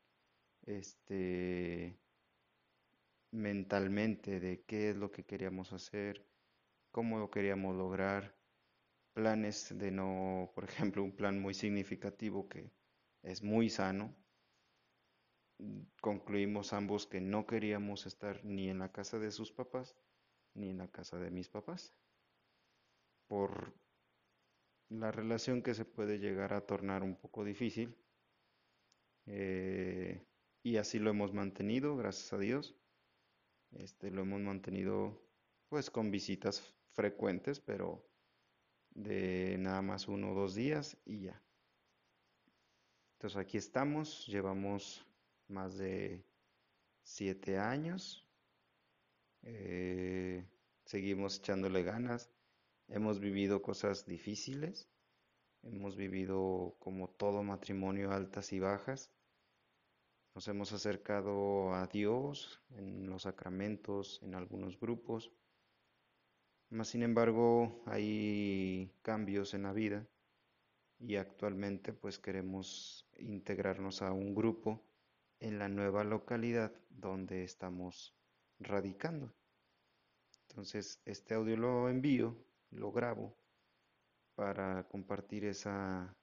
este, 0.63 1.99
mentalmente 3.35 4.41
de 4.41 4.63
qué 4.65 4.91
es 4.91 4.97
lo 4.97 5.11
que 5.11 5.25
queríamos 5.25 5.73
hacer, 5.73 6.25
cómo 6.91 7.19
lo 7.19 7.31
queríamos 7.31 7.77
lograr, 7.77 8.37
planes 9.13 9.77
de 9.77 9.91
no, 9.91 10.53
por 10.55 10.65
ejemplo, 10.71 11.03
un 11.03 11.17
plan 11.17 11.41
muy 11.41 11.55
significativo 11.55 12.49
que 12.49 12.71
es 13.23 13.43
muy 13.43 13.69
sano. 13.69 14.15
Concluimos 16.01 16.73
ambos 16.73 17.07
que 17.07 17.21
no 17.21 17.47
queríamos 17.47 18.07
estar 18.07 18.45
ni 18.45 18.69
en 18.69 18.79
la 18.79 18.93
casa 18.93 19.19
de 19.19 19.31
sus 19.31 19.53
papás 19.53 19.97
ni 20.55 20.71
en 20.71 20.79
la 20.79 20.89
casa 20.89 21.19
de 21.19 21.31
mis 21.31 21.49
papás 21.49 21.93
por 23.27 23.75
la 24.89 25.11
relación 25.11 25.63
que 25.63 25.75
se 25.75 25.85
puede 25.85 26.19
llegar 26.19 26.53
a 26.53 26.67
tornar 26.67 27.03
un 27.03 27.17
poco 27.17 27.45
difícil. 27.45 27.97
Eh, 29.27 30.25
y 30.63 30.77
así 30.77 30.99
lo 30.99 31.11
hemos 31.11 31.33
mantenido, 31.33 31.97
gracias 31.97 32.33
a 32.33 32.39
Dios. 32.39 32.77
Este, 33.79 34.11
lo 34.11 34.23
hemos 34.23 34.41
mantenido 34.41 35.21
pues 35.69 35.91
con 35.91 36.11
visitas 36.11 36.75
frecuentes, 36.93 37.61
pero 37.61 38.07
de 38.91 39.57
nada 39.59 39.83
más 39.83 40.09
uno 40.09 40.33
o 40.33 40.35
dos 40.35 40.55
días 40.55 40.97
y 41.05 41.23
ya. 41.23 41.43
Entonces 43.15 43.39
aquí 43.39 43.59
estamos, 43.59 44.27
llevamos 44.27 45.05
más 45.49 45.77
de 45.79 46.25
siete 47.03 47.59
años, 47.59 48.27
eh, 49.43 50.47
seguimos 50.85 51.39
echándole 51.39 51.83
ganas, 51.83 52.31
Hemos 52.89 53.19
vivido 53.19 53.63
cosas 53.63 54.05
difíciles, 54.05 54.89
hemos 55.63 55.97
vivido 55.97 56.77
como 56.79 57.09
todo 57.09 57.43
matrimonio 57.43 58.13
altas 58.13 58.53
y 58.53 58.61
bajas. 58.61 59.11
Nos 60.35 60.49
hemos 60.49 60.73
acercado 60.73 61.75
a 61.75 61.87
Dios 61.87 62.61
en 62.71 63.09
los 63.09 63.23
sacramentos, 63.23 64.21
en 64.23 64.35
algunos 64.35 64.79
grupos. 64.81 65.31
Mas, 66.71 66.89
sin 66.89 67.03
embargo, 67.03 67.83
hay 67.87 68.91
cambios 69.03 69.55
en 69.55 69.63
la 69.63 69.73
vida 69.73 70.07
y 70.99 71.17
actualmente 71.17 71.93
pues 71.93 72.19
queremos 72.19 73.07
integrarnos 73.19 74.03
a 74.03 74.13
un 74.13 74.35
grupo 74.35 74.83
en 75.39 75.59
la 75.59 75.69
nueva 75.69 76.03
localidad 76.03 76.73
donde 76.91 77.45
estamos 77.45 78.15
radicando. 78.59 79.33
Entonces, 80.49 81.01
este 81.05 81.35
audio 81.35 81.57
lo 81.57 81.89
envío 81.89 82.37
lo 82.75 82.91
grabo 82.93 83.37
para 84.35 84.87
compartir 84.89 85.45
esa 85.45 86.17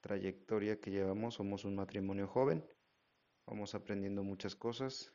trayectoria 0.00 0.78
que 0.80 0.90
llevamos. 0.90 1.34
Somos 1.34 1.64
un 1.64 1.76
matrimonio 1.76 2.28
joven, 2.28 2.64
vamos 3.46 3.74
aprendiendo 3.74 4.22
muchas 4.22 4.56
cosas, 4.56 5.12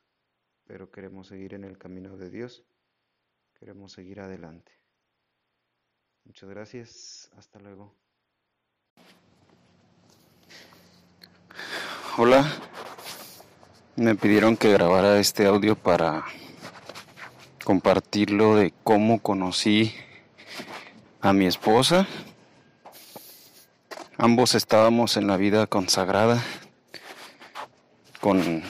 pero 0.65 0.89
queremos 0.89 1.27
seguir 1.27 1.53
en 1.53 1.63
el 1.63 1.77
camino 1.77 2.17
de 2.17 2.29
Dios, 2.29 2.63
queremos 3.59 3.91
seguir 3.91 4.21
adelante. 4.21 4.71
Muchas 6.23 6.50
gracias, 6.50 7.29
hasta 7.38 7.59
luego. 7.59 7.95
Hola, 12.17 12.45
me 13.95 14.15
pidieron 14.15 14.55
que 14.55 14.71
grabara 14.71 15.19
este 15.19 15.45
audio 15.45 15.75
para 15.75 16.25
compartirlo 17.63 18.55
de 18.55 18.73
cómo 18.83 19.21
conocí 19.21 19.93
a 21.19 21.33
mi 21.33 21.45
esposa. 21.45 22.07
Ambos 24.17 24.55
estábamos 24.55 25.17
en 25.17 25.27
la 25.27 25.38
vida 25.38 25.67
consagrada 25.67 26.43
con 28.21 28.63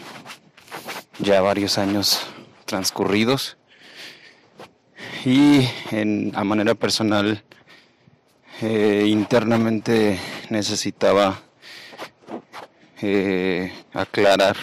ya 1.20 1.42
varios 1.42 1.78
años 1.78 2.26
transcurridos. 2.66 3.58
Y 5.24 5.68
en, 5.92 6.32
a 6.36 6.44
manera 6.44 6.74
personal 6.74 7.44
eh, 8.62 9.06
internamente 9.08 10.20
necesitaba 10.50 11.42
eh, 13.02 13.72
aclarar 13.94 14.56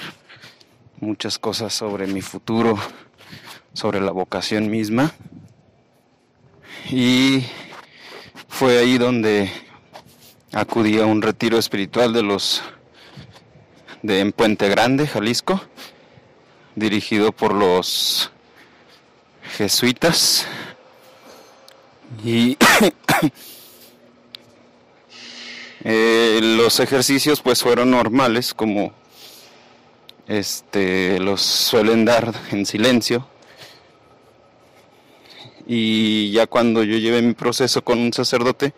muchas 1.00 1.38
cosas 1.38 1.74
sobre 1.74 2.06
mi 2.06 2.22
futuro, 2.22 2.76
sobre 3.72 4.00
la 4.00 4.10
vocación 4.10 4.70
misma. 4.70 5.12
Y 6.90 7.44
fue 8.48 8.78
ahí 8.78 8.98
donde 8.98 9.50
acudí 10.52 10.98
a 10.98 11.06
un 11.06 11.22
retiro 11.22 11.58
espiritual 11.58 12.12
de 12.12 12.22
los 12.22 12.62
de 14.08 14.20
en 14.20 14.32
Puente 14.32 14.70
Grande, 14.70 15.06
Jalisco, 15.06 15.60
dirigido 16.74 17.30
por 17.30 17.52
los 17.52 18.30
jesuitas. 19.56 20.46
Y 22.24 22.56
eh, 25.84 26.40
los 26.42 26.80
ejercicios 26.80 27.42
pues 27.42 27.62
fueron 27.62 27.90
normales 27.90 28.54
como 28.54 28.94
este 30.26 31.20
los 31.20 31.42
suelen 31.42 32.06
dar 32.06 32.32
en 32.50 32.64
silencio. 32.64 33.28
Y 35.66 36.32
ya 36.32 36.46
cuando 36.46 36.82
yo 36.82 36.96
llevé 36.96 37.20
mi 37.20 37.34
proceso 37.34 37.84
con 37.84 37.98
un 37.98 38.14
sacerdote 38.14 38.72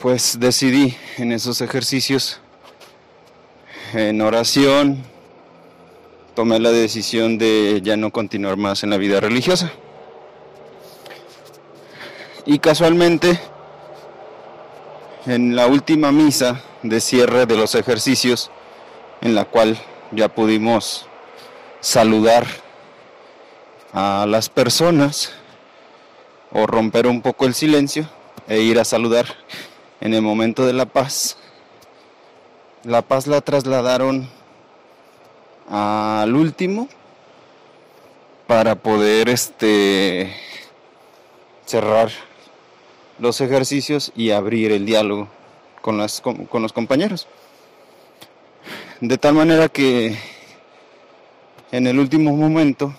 pues 0.00 0.40
decidí 0.40 0.96
en 1.18 1.30
esos 1.30 1.60
ejercicios 1.60 2.41
en 3.94 4.20
oración 4.20 5.04
tomé 6.34 6.58
la 6.60 6.70
decisión 6.70 7.38
de 7.38 7.80
ya 7.82 7.96
no 7.96 8.10
continuar 8.10 8.56
más 8.56 8.82
en 8.82 8.90
la 8.90 8.96
vida 8.96 9.20
religiosa 9.20 9.72
y 12.44 12.58
casualmente, 12.58 13.38
en 15.26 15.54
la 15.54 15.66
última 15.68 16.10
misa 16.10 16.60
de 16.82 17.00
cierre 17.00 17.46
de 17.46 17.56
los 17.56 17.74
ejercicios, 17.74 18.50
en 19.20 19.34
la 19.34 19.44
cual 19.44 19.78
ya 20.10 20.28
pudimos 20.28 21.06
saludar 21.80 22.46
a 23.92 24.26
las 24.28 24.48
personas 24.48 25.32
o 26.50 26.66
romper 26.66 27.06
un 27.06 27.22
poco 27.22 27.46
el 27.46 27.54
silencio 27.54 28.08
e 28.48 28.60
ir 28.60 28.80
a 28.80 28.84
saludar 28.84 29.26
en 30.00 30.14
el 30.14 30.22
momento 30.22 30.66
de 30.66 30.72
la 30.72 30.86
paz. 30.86 31.36
La 32.84 33.02
paz 33.02 33.28
la 33.28 33.40
trasladaron 33.40 34.28
al 35.70 36.34
último 36.34 36.88
para 38.48 38.74
poder 38.74 39.28
este 39.28 40.34
cerrar 41.64 42.10
los 43.20 43.40
ejercicios 43.40 44.10
y 44.16 44.32
abrir 44.32 44.72
el 44.72 44.84
diálogo 44.84 45.28
con, 45.80 45.96
las, 45.96 46.20
con, 46.20 46.48
los 46.54 46.72
compañeros. 46.72 47.28
De 49.00 49.16
tal 49.16 49.34
manera 49.34 49.68
que 49.68 50.18
en 51.70 51.86
el 51.86 52.00
último 52.00 52.36
momento, 52.36 52.92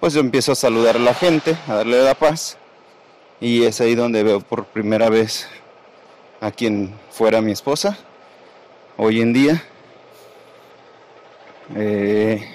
pues 0.00 0.12
yo 0.12 0.20
empiezo 0.20 0.50
a 0.50 0.56
saludar 0.56 0.96
a 0.96 1.00
la 1.00 1.14
gente, 1.14 1.56
a 1.68 1.74
darle 1.74 2.02
la 2.02 2.16
paz, 2.16 2.58
y 3.40 3.62
es 3.62 3.80
ahí 3.80 3.94
donde 3.94 4.24
veo 4.24 4.40
por 4.40 4.64
primera 4.64 5.08
vez 5.08 5.46
a 6.40 6.50
quien 6.50 6.92
fuera 7.12 7.40
mi 7.40 7.52
esposa, 7.52 7.96
hoy 8.98 9.22
en 9.22 9.32
día. 9.32 9.64
Eh, 11.74 12.46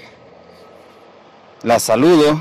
la 1.64 1.80
saludo, 1.80 2.40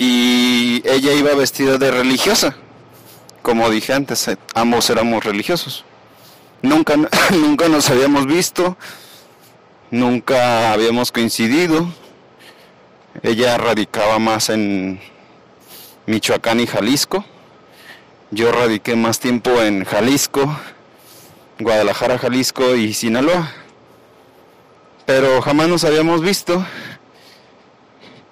y 0.00 0.82
ella 0.88 1.12
iba 1.12 1.34
vestida 1.34 1.76
de 1.76 1.90
religiosa. 1.90 2.56
Como 3.42 3.68
dije 3.68 3.92
antes, 3.92 4.28
eh, 4.28 4.38
ambos 4.54 4.88
éramos 4.88 5.22
religiosos. 5.22 5.84
Nunca, 6.62 6.96
nunca 7.30 7.68
nos 7.68 7.90
habíamos 7.90 8.26
visto, 8.26 8.78
nunca 9.90 10.72
habíamos 10.72 11.12
coincidido. 11.12 11.86
Ella 13.22 13.58
radicaba 13.58 14.18
más 14.18 14.48
en 14.48 15.00
Michoacán 16.06 16.60
y 16.60 16.66
Jalisco. 16.66 17.24
Yo 18.32 18.52
radiqué 18.52 18.94
más 18.94 19.18
tiempo 19.18 19.50
en 19.60 19.84
Jalisco, 19.84 20.56
Guadalajara, 21.58 22.16
Jalisco 22.16 22.76
y 22.76 22.94
Sinaloa. 22.94 23.50
Pero 25.04 25.42
jamás 25.42 25.68
nos 25.68 25.82
habíamos 25.82 26.22
visto. 26.22 26.64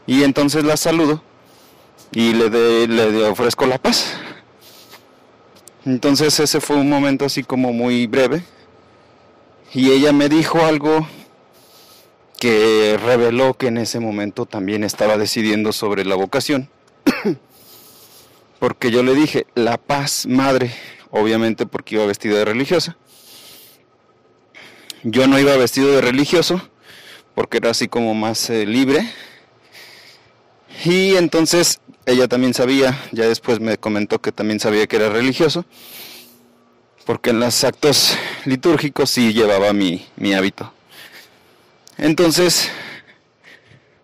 Y 0.07 0.23
entonces 0.23 0.63
la 0.63 0.77
saludo 0.77 1.21
y 2.13 2.33
le, 2.33 2.87
le 2.87 3.25
ofrezco 3.25 3.67
la 3.67 3.79
paz. 3.79 4.15
Entonces 5.85 6.39
ese 6.39 6.61
fue 6.61 6.77
un 6.77 6.89
momento 6.89 7.25
así 7.25 7.43
como 7.43 7.73
muy 7.73 8.07
breve. 8.07 8.45
Y 9.75 9.91
ella 9.91 10.13
me 10.13 10.29
dijo 10.29 10.65
algo 10.65 11.09
que 12.39 12.97
reveló 13.05 13.55
que 13.55 13.67
en 13.67 13.79
ese 13.79 13.99
momento 13.99 14.47
también 14.47 14.85
estaba 14.85 15.17
decidiendo 15.17 15.73
sobre 15.73 16.05
la 16.05 16.15
vocación. 16.15 16.71
Porque 18.59 18.91
yo 18.91 19.03
le 19.03 19.15
dije, 19.15 19.47
la 19.55 19.79
paz, 19.79 20.27
madre, 20.27 20.73
obviamente 21.11 21.67
porque 21.67 21.97
iba 21.97 22.07
vestido 22.07 22.37
de 22.37 22.45
religiosa. 22.45 22.97
Yo 25.05 25.27
no 25.29 25.39
iba 25.39 25.57
vestido 25.57 25.93
de 25.93 26.01
religioso, 26.01 26.61
porque 27.35 27.59
era 27.59 27.71
así 27.71 27.89
como 27.89 28.15
más 28.15 28.51
eh, 28.51 28.67
libre. 28.67 29.09
Y 30.85 31.15
entonces 31.17 31.81
ella 32.05 32.27
también 32.27 32.55
sabía, 32.55 32.99
ya 33.13 33.27
después 33.29 33.61
me 33.61 33.79
comentó 33.79 34.21
que 34.21 34.33
también 34.33 34.61
sabía 34.61 34.87
que 34.87 34.97
era 34.97 35.09
religioso, 35.09 35.65
porque 37.05 37.31
en 37.31 37.41
los 37.41 37.63
actos 37.65 38.17
litúrgicos 38.45 39.11
sí 39.11 39.33
llevaba 39.33 39.73
mi, 39.73 40.07
mi 40.17 40.35
hábito. 40.35 40.73
Entonces, 41.97 42.71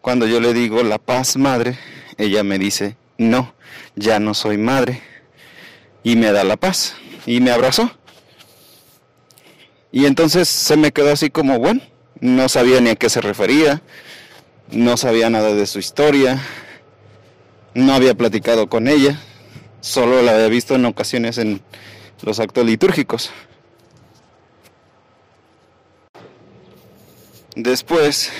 cuando 0.00 0.26
yo 0.26 0.40
le 0.40 0.52
digo 0.52 0.82
la 0.82 0.98
paz 0.98 1.36
madre, 1.36 1.78
ella 2.18 2.44
me 2.44 2.58
dice, 2.58 2.96
no, 3.18 3.54
ya 3.96 4.18
no 4.18 4.34
soy 4.34 4.58
madre, 4.58 5.02
y 6.02 6.16
me 6.16 6.32
da 6.32 6.44
la 6.44 6.56
paz, 6.56 6.94
y 7.26 7.40
me 7.40 7.50
abrazó. 7.50 7.90
Y 9.92 10.06
entonces 10.06 10.48
se 10.48 10.76
me 10.76 10.92
quedó 10.92 11.12
así 11.12 11.30
como, 11.30 11.58
bueno, 11.58 11.80
no 12.20 12.48
sabía 12.48 12.80
ni 12.80 12.90
a 12.90 12.96
qué 12.96 13.08
se 13.08 13.20
refería, 13.20 13.82
no 14.70 14.96
sabía 14.96 15.30
nada 15.30 15.54
de 15.54 15.66
su 15.66 15.78
historia, 15.78 16.42
no 17.74 17.94
había 17.94 18.14
platicado 18.14 18.68
con 18.68 18.88
ella, 18.88 19.20
solo 19.80 20.22
la 20.22 20.34
había 20.34 20.48
visto 20.48 20.74
en 20.74 20.84
ocasiones 20.84 21.38
en 21.38 21.60
los 22.22 22.40
actos 22.40 22.64
litúrgicos. 22.64 23.30
Después 27.56 28.32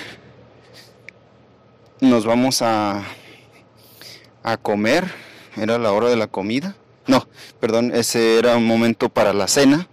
nos 2.01 2.27
vamos 2.27 2.63
a, 2.63 3.05
a 4.45 4.59
comer, 4.59 5.11
era 5.57 5.79
la 5.79 5.91
hora 5.91 6.09
de 6.09 6.17
la 6.17 6.29
comida. 6.29 6.77
No, 7.07 7.27
perdón, 7.59 7.93
ese 7.95 8.39
era 8.39 8.57
un 8.57 8.67
momento 8.67 9.09
para 9.09 9.33
la 9.33 9.49
cena. 9.49 9.89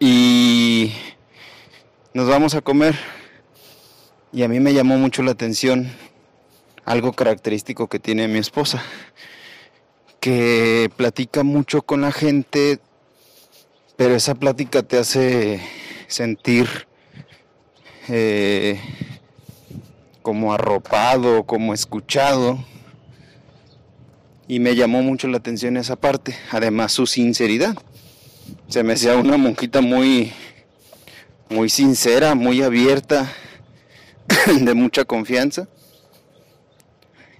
Y 0.00 0.92
nos 2.12 2.28
vamos 2.28 2.54
a 2.54 2.62
comer. 2.62 2.96
Y 4.32 4.42
a 4.42 4.48
mí 4.48 4.58
me 4.58 4.74
llamó 4.74 4.98
mucho 4.98 5.22
la 5.22 5.30
atención 5.30 5.92
algo 6.84 7.12
característico 7.12 7.88
que 7.88 7.98
tiene 7.98 8.28
mi 8.28 8.38
esposa, 8.38 8.82
que 10.20 10.90
platica 10.96 11.42
mucho 11.42 11.82
con 11.82 12.00
la 12.00 12.12
gente, 12.12 12.78
pero 13.96 14.14
esa 14.14 14.34
plática 14.34 14.82
te 14.82 14.98
hace 14.98 15.60
sentir 16.08 16.68
eh, 18.08 18.80
como 20.24 20.54
arropado, 20.54 21.44
como 21.44 21.74
escuchado. 21.74 22.58
Y 24.48 24.58
me 24.58 24.74
llamó 24.74 25.02
mucho 25.02 25.28
la 25.28 25.36
atención 25.36 25.76
esa 25.76 25.96
parte, 25.96 26.34
además 26.50 26.92
su 26.92 27.06
sinceridad. 27.06 27.76
Se 28.68 28.82
me 28.82 28.94
hacía 28.94 29.16
una 29.16 29.36
monjita 29.36 29.82
muy, 29.82 30.32
muy 31.50 31.68
sincera, 31.68 32.34
muy 32.34 32.62
abierta, 32.62 33.30
de 34.60 34.72
mucha 34.72 35.04
confianza. 35.04 35.68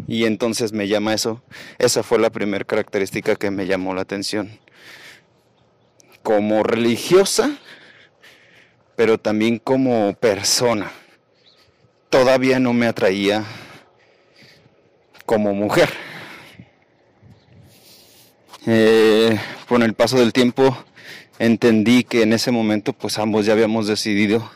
Y 0.06 0.26
entonces 0.26 0.74
me 0.74 0.86
llama 0.86 1.14
eso. 1.14 1.42
Esa 1.78 2.02
fue 2.02 2.18
la 2.18 2.28
primera 2.28 2.66
característica 2.66 3.34
que 3.34 3.50
me 3.50 3.66
llamó 3.66 3.94
la 3.94 4.02
atención. 4.02 4.58
Como 6.22 6.62
religiosa, 6.62 7.56
pero 8.94 9.16
también 9.16 9.58
como 9.58 10.12
persona. 10.12 10.92
Todavía 12.10 12.58
no 12.58 12.72
me 12.72 12.86
atraía 12.86 13.44
como 15.26 15.54
mujer. 15.54 15.90
Eh, 18.66 19.38
con 19.68 19.82
el 19.82 19.94
paso 19.94 20.18
del 20.18 20.32
tiempo 20.32 20.76
entendí 21.38 22.04
que 22.04 22.22
en 22.22 22.32
ese 22.32 22.50
momento 22.50 22.94
pues 22.94 23.18
ambos 23.18 23.44
ya 23.44 23.52
habíamos 23.52 23.86
decidido 23.86 24.50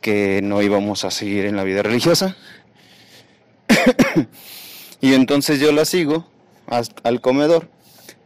que 0.00 0.40
no 0.42 0.60
íbamos 0.60 1.04
a 1.04 1.12
seguir 1.12 1.44
en 1.44 1.54
la 1.54 1.62
vida 1.62 1.82
religiosa 1.82 2.36
y 5.00 5.14
entonces 5.14 5.60
yo 5.60 5.70
la 5.70 5.84
sigo 5.84 6.26
al 7.04 7.20
comedor 7.20 7.68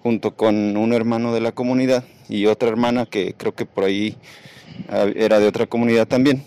junto 0.02 0.36
con 0.36 0.76
un 0.76 0.92
hermano 0.92 1.34
de 1.34 1.40
la 1.40 1.52
comunidad 1.52 2.04
y 2.28 2.46
otra 2.46 2.68
hermana 2.68 3.06
que 3.06 3.34
creo 3.34 3.54
que 3.54 3.66
por 3.66 3.84
ahí 3.84 4.16
ah, 4.88 5.06
era 5.16 5.40
de 5.40 5.48
otra 5.48 5.66
comunidad 5.66 6.06
también. 6.06 6.44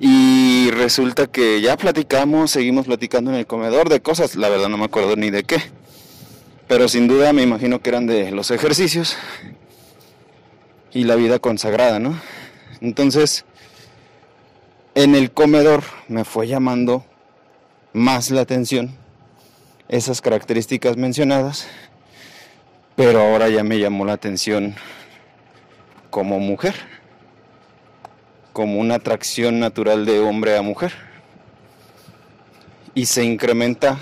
Y 0.00 0.70
resulta 0.70 1.26
que 1.26 1.60
ya 1.60 1.76
platicamos, 1.76 2.52
seguimos 2.52 2.86
platicando 2.86 3.32
en 3.32 3.36
el 3.38 3.46
comedor 3.46 3.88
de 3.88 4.00
cosas, 4.00 4.36
la 4.36 4.48
verdad 4.48 4.68
no 4.68 4.78
me 4.78 4.84
acuerdo 4.84 5.16
ni 5.16 5.30
de 5.30 5.42
qué. 5.42 5.60
Pero 6.68 6.88
sin 6.88 7.08
duda 7.08 7.32
me 7.32 7.42
imagino 7.42 7.80
que 7.80 7.90
eran 7.90 8.06
de 8.06 8.30
los 8.30 8.50
ejercicios 8.50 9.16
y 10.92 11.04
la 11.04 11.16
vida 11.16 11.38
consagrada, 11.38 11.98
¿no? 11.98 12.20
Entonces, 12.80 13.44
en 14.94 15.14
el 15.14 15.32
comedor 15.32 15.82
me 16.08 16.24
fue 16.24 16.46
llamando 16.46 17.04
más 17.92 18.30
la 18.30 18.42
atención 18.42 18.94
esas 19.88 20.20
características 20.20 20.96
mencionadas, 20.96 21.66
pero 22.94 23.20
ahora 23.20 23.48
ya 23.48 23.64
me 23.64 23.78
llamó 23.78 24.04
la 24.04 24.12
atención 24.12 24.74
como 26.10 26.38
mujer, 26.38 26.74
como 28.58 28.80
una 28.80 28.96
atracción 28.96 29.60
natural 29.60 30.04
de 30.04 30.18
hombre 30.18 30.56
a 30.56 30.62
mujer. 30.62 30.90
Y 32.92 33.06
se 33.06 33.22
incrementa, 33.22 34.00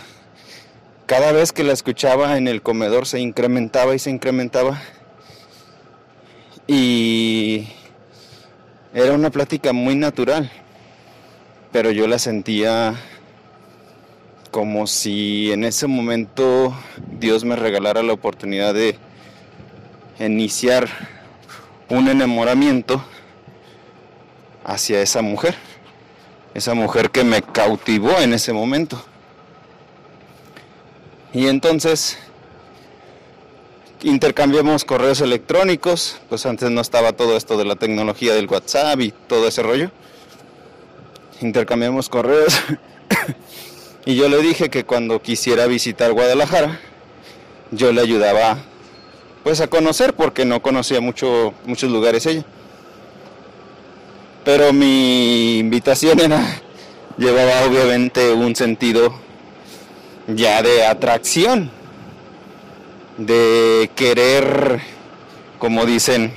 cada 1.04 1.30
vez 1.30 1.52
que 1.52 1.62
la 1.62 1.74
escuchaba 1.74 2.38
en 2.38 2.48
el 2.48 2.62
comedor 2.62 3.06
se 3.06 3.20
incrementaba 3.20 3.94
y 3.94 3.98
se 3.98 4.08
incrementaba. 4.08 4.80
Y 6.66 7.68
era 8.94 9.12
una 9.12 9.28
plática 9.28 9.74
muy 9.74 9.94
natural, 9.94 10.50
pero 11.70 11.90
yo 11.90 12.06
la 12.06 12.18
sentía 12.18 12.94
como 14.50 14.86
si 14.86 15.52
en 15.52 15.64
ese 15.64 15.86
momento 15.86 16.74
Dios 17.20 17.44
me 17.44 17.56
regalara 17.56 18.02
la 18.02 18.14
oportunidad 18.14 18.72
de 18.72 18.96
iniciar 20.18 20.88
un 21.90 22.08
enamoramiento 22.08 23.04
hacia 24.66 25.00
esa 25.00 25.22
mujer, 25.22 25.54
esa 26.52 26.74
mujer 26.74 27.10
que 27.10 27.22
me 27.22 27.40
cautivó 27.40 28.18
en 28.18 28.34
ese 28.34 28.52
momento. 28.52 29.02
Y 31.32 31.46
entonces 31.46 32.18
intercambiamos 34.02 34.84
correos 34.84 35.20
electrónicos, 35.20 36.20
pues 36.28 36.44
antes 36.46 36.70
no 36.70 36.80
estaba 36.80 37.12
todo 37.12 37.36
esto 37.36 37.56
de 37.56 37.64
la 37.64 37.76
tecnología 37.76 38.34
del 38.34 38.48
WhatsApp 38.48 39.00
y 39.00 39.12
todo 39.12 39.46
ese 39.46 39.62
rollo. 39.62 39.90
Intercambiamos 41.40 42.08
correos 42.08 42.58
y 44.04 44.16
yo 44.16 44.28
le 44.28 44.38
dije 44.38 44.68
que 44.68 44.84
cuando 44.84 45.22
quisiera 45.22 45.66
visitar 45.66 46.12
Guadalajara, 46.12 46.80
yo 47.70 47.92
le 47.92 48.00
ayudaba 48.00 48.58
pues 49.44 49.60
a 49.60 49.68
conocer 49.68 50.14
porque 50.14 50.44
no 50.44 50.60
conocía 50.60 51.00
mucho, 51.00 51.54
muchos 51.66 51.88
lugares 51.88 52.26
ella. 52.26 52.44
Pero 54.46 54.72
mi 54.72 55.58
invitación 55.58 56.20
era, 56.20 56.40
llevaba 57.18 57.66
obviamente 57.66 58.32
un 58.32 58.54
sentido 58.54 59.12
ya 60.28 60.62
de 60.62 60.86
atracción, 60.86 61.68
de 63.18 63.90
querer, 63.96 64.80
como 65.58 65.84
dicen, 65.84 66.32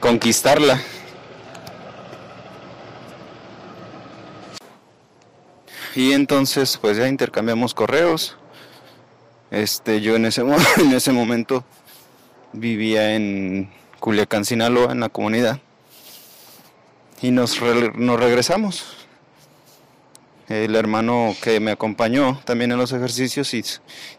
conquistarla. 0.00 0.80
Y 5.94 6.12
entonces 6.12 6.78
pues 6.80 6.96
ya 6.96 7.06
intercambiamos 7.06 7.74
correos. 7.74 8.38
Este, 9.50 10.00
yo 10.00 10.16
en 10.16 10.24
ese, 10.24 10.40
en 10.78 10.92
ese 10.94 11.12
momento 11.12 11.64
vivía 12.54 13.14
en 13.14 13.70
Culiacán, 13.98 14.46
Sinaloa, 14.46 14.92
en 14.92 15.00
la 15.00 15.10
comunidad. 15.10 15.60
Y 17.22 17.30
nos, 17.32 17.60
nos 17.96 18.18
regresamos. 18.18 18.96
El 20.48 20.74
hermano 20.74 21.36
que 21.42 21.60
me 21.60 21.70
acompañó 21.70 22.40
también 22.44 22.72
en 22.72 22.78
los 22.78 22.92
ejercicios 22.92 23.52
y, 23.54 23.62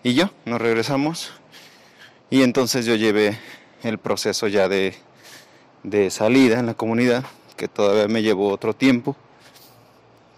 y 0.03 0.13
yo 0.13 0.29
nos 0.45 0.61
regresamos. 0.61 1.31
Y 2.29 2.43
entonces 2.43 2.85
yo 2.85 2.95
llevé 2.95 3.37
el 3.83 3.97
proceso 3.97 4.47
ya 4.47 4.69
de, 4.69 4.95
de 5.83 6.11
salida 6.11 6.59
en 6.59 6.67
la 6.67 6.73
comunidad, 6.75 7.25
que 7.57 7.67
todavía 7.67 8.07
me 8.07 8.21
llevó 8.21 8.49
otro 8.49 8.75
tiempo. 8.75 9.15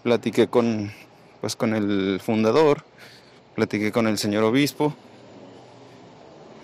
Platiqué 0.02 0.48
con, 0.48 0.92
pues, 1.40 1.56
con 1.56 1.74
el 1.74 2.20
fundador, 2.24 2.84
platiqué 3.54 3.92
con 3.92 4.06
el 4.06 4.18
señor 4.18 4.42
obispo, 4.42 4.94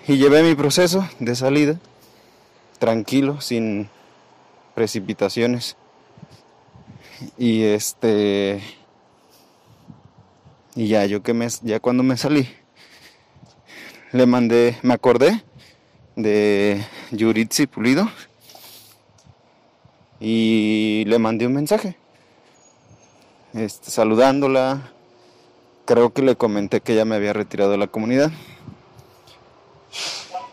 y 0.08 0.16
llevé 0.16 0.42
mi 0.42 0.54
proceso 0.54 1.06
de 1.20 1.36
salida 1.36 1.78
tranquilo, 2.78 3.40
sin 3.40 3.90
precipitaciones. 4.74 5.76
Y 7.38 7.62
este 7.64 8.62
y 10.74 10.88
ya 10.88 11.04
yo 11.06 11.22
que 11.22 11.35
me 11.35 11.48
ya 11.62 11.80
cuando 11.80 12.02
me 12.02 12.16
salí 12.16 12.48
le 14.12 14.26
mandé, 14.26 14.76
me 14.83 14.94
acordé 14.94 15.44
de 16.16 16.85
Yuritsi 17.12 17.68
Pulido 17.68 18.09
y 20.18 21.04
le 21.06 21.18
mandé 21.20 21.46
un 21.46 21.54
mensaje 21.54 21.96
este, 23.54 23.90
saludándola. 23.90 24.92
Creo 25.85 26.12
que 26.12 26.22
le 26.22 26.35
comenté 26.35 26.80
que 26.80 26.96
ya 26.96 27.04
me 27.04 27.14
había 27.14 27.33
retirado 27.33 27.70
de 27.70 27.78
la 27.78 27.87
comunidad. 27.87 28.33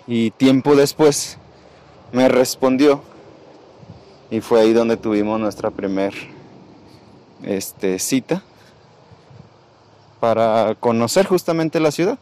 Y 0.06 0.32
tiempo 0.32 0.76
después 0.76 1.38
me 2.12 2.30
respondió 2.30 3.02
y 4.30 4.42
fue 4.42 4.62
ahí 4.62 4.74
donde 4.74 4.98
tuvimos 4.98 5.40
nuestra 5.40 5.72
primer 5.72 6.14
este, 7.44 8.00
cita 8.00 8.44
para 10.20 10.76
conocer 10.76 11.26
justamente 11.26 11.80
la 11.80 11.92
ciudad. 11.92 12.20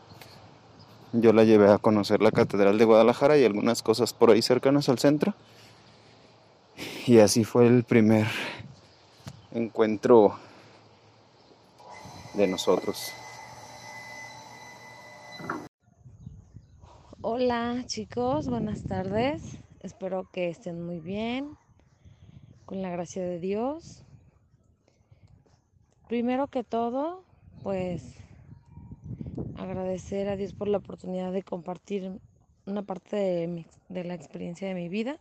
Yo 1.13 1.31
la 1.31 1.43
llevé 1.43 1.71
a 1.71 1.77
conocer 1.77 2.21
la 2.21 2.31
Catedral 2.31 2.77
de 2.77 2.85
Guadalajara 2.85 3.37
y 3.37 3.45
algunas 3.45 3.81
cosas 3.81 4.13
por 4.13 4.31
ahí 4.31 4.41
cercanas 4.41 4.89
al 4.89 4.99
centro. 4.99 5.33
Y 7.07 7.19
así 7.19 7.43
fue 7.43 7.67
el 7.67 7.83
primer 7.83 8.27
encuentro 9.53 10.35
de 12.33 12.47
nosotros. 12.47 13.13
Hola 17.21 17.83
chicos, 17.87 18.47
buenas 18.49 18.83
tardes. 18.83 19.41
Espero 19.81 20.29
que 20.31 20.49
estén 20.49 20.85
muy 20.85 20.99
bien, 20.99 21.57
con 22.65 22.81
la 22.81 22.89
gracia 22.89 23.23
de 23.23 23.39
Dios. 23.39 24.04
Primero 26.07 26.47
que 26.47 26.63
todo, 26.63 27.23
pues 27.63 28.15
agradecer 29.57 30.29
a 30.29 30.35
Dios 30.35 30.53
por 30.53 30.67
la 30.67 30.77
oportunidad 30.77 31.31
de 31.31 31.41
compartir 31.41 32.19
una 32.65 32.83
parte 32.83 33.15
de, 33.15 33.65
de 33.89 34.03
la 34.03 34.13
experiencia 34.13 34.67
de 34.67 34.75
mi 34.75 34.87
vida 34.87 35.19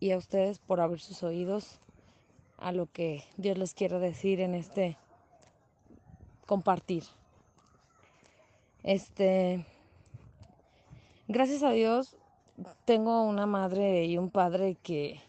y 0.00 0.12
a 0.12 0.16
ustedes 0.16 0.58
por 0.58 0.80
abrir 0.80 1.00
sus 1.00 1.22
oídos 1.22 1.78
a 2.58 2.72
lo 2.72 2.86
que 2.86 3.24
Dios 3.36 3.58
les 3.58 3.74
quiere 3.74 3.98
decir 3.98 4.40
en 4.40 4.54
este 4.54 4.96
compartir. 6.46 7.04
Este 8.82 9.66
Gracias 11.28 11.64
a 11.64 11.72
Dios 11.72 12.16
tengo 12.84 13.24
una 13.24 13.46
madre 13.46 14.04
y 14.04 14.16
un 14.16 14.30
padre 14.30 14.76
que 14.80 15.20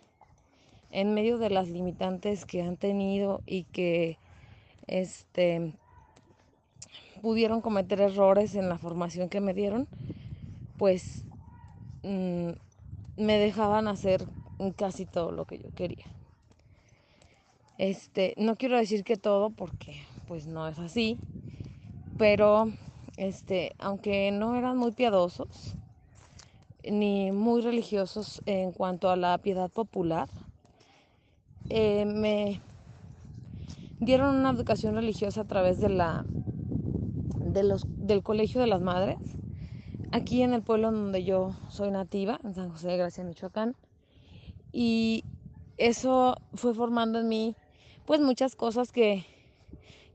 en 0.92 1.16
medio 1.16 1.40
de 1.40 1.50
las 1.50 1.70
limitantes 1.70 2.46
que 2.46 2.62
han 2.62 2.78
tenido 2.78 3.42
y 3.48 3.64
que 3.64 4.20
este 4.88 5.74
pudieron 7.22 7.62
cometer 7.62 8.00
errores 8.00 8.56
en 8.56 8.70
la 8.70 8.78
formación 8.78 9.30
que 9.30 9.42
me 9.42 9.54
dieron, 9.54 9.88
pues 10.78 11.24
mm, 12.04 12.52
me 13.18 13.40
dejaban 13.40 13.88
hacer 13.88 14.28
casi 14.76 15.06
todo 15.06 15.32
lo 15.32 15.46
que 15.46 15.58
yo 15.58 15.70
quería. 15.76 16.06
Este, 17.78 18.34
no 18.38 18.56
quiero 18.56 18.78
decir 18.78 19.04
que 19.04 19.18
todo 19.18 19.50
porque 19.50 19.96
pues 20.28 20.48
no 20.48 20.68
es 20.68 20.80
así, 20.80 21.18
pero 22.18 22.72
este, 23.18 23.74
aunque 23.80 24.32
no 24.32 24.56
eran 24.56 24.78
muy 24.78 24.92
piadosos, 24.92 25.76
ni 26.84 27.32
muy 27.32 27.62
religiosos 27.62 28.42
en 28.46 28.72
cuanto 28.72 29.10
a 29.10 29.16
la 29.16 29.38
piedad 29.38 29.70
popular. 29.70 30.28
Eh, 31.70 32.06
me 32.06 32.62
dieron 34.00 34.36
una 34.36 34.52
educación 34.52 34.96
religiosa 34.96 35.42
a 35.42 35.48
través 35.48 35.80
de 35.80 35.90
la, 35.90 36.26
de 36.28 37.64
los, 37.64 37.84
del 37.88 38.24
Colegio 38.24 38.62
de 38.62 38.68
las 38.68 38.82
Madres, 38.82 39.18
aquí 40.12 40.42
en 40.42 40.54
el 40.54 40.62
pueblo 40.62 40.92
donde 40.92 41.24
yo 41.24 41.56
soy 41.70 41.92
nativa, 41.92 42.40
en 42.44 42.54
San 42.54 42.70
José 42.70 42.90
de 42.90 42.98
Gracia, 42.98 43.24
Michoacán. 43.24 43.76
Y 44.72 45.24
eso 45.78 46.36
fue 46.54 46.74
formando 46.74 47.20
en 47.20 47.28
mí 47.28 47.56
pues 48.06 48.22
muchas 48.22 48.56
cosas 48.56 48.92
que, 48.92 49.26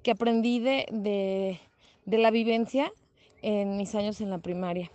que 0.02 0.12
aprendí 0.12 0.60
de, 0.60 0.86
de, 0.90 1.60
de 2.06 2.18
la 2.18 2.30
vivencia 2.30 2.92
en 3.42 3.76
mis 3.76 3.94
años 3.94 4.20
en 4.20 4.30
la 4.30 4.38
primaria. 4.38 4.90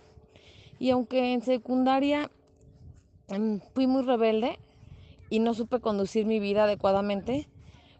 Y 0.78 0.90
aunque 0.90 1.32
en 1.32 1.42
secundaria 1.42 2.30
em, 3.28 3.60
fui 3.74 3.86
muy 3.86 4.02
rebelde 4.02 4.58
y 5.30 5.40
no 5.40 5.54
supe 5.54 5.80
conducir 5.80 6.24
mi 6.24 6.40
vida 6.40 6.64
adecuadamente, 6.64 7.48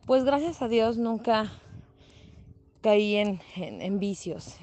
pues 0.09 0.25
gracias 0.25 0.63
a 0.63 0.69
Dios 0.69 0.97
nunca 0.97 1.53
caí 2.81 3.17
en, 3.17 3.43
en, 3.57 3.99
vicios. 3.99 4.57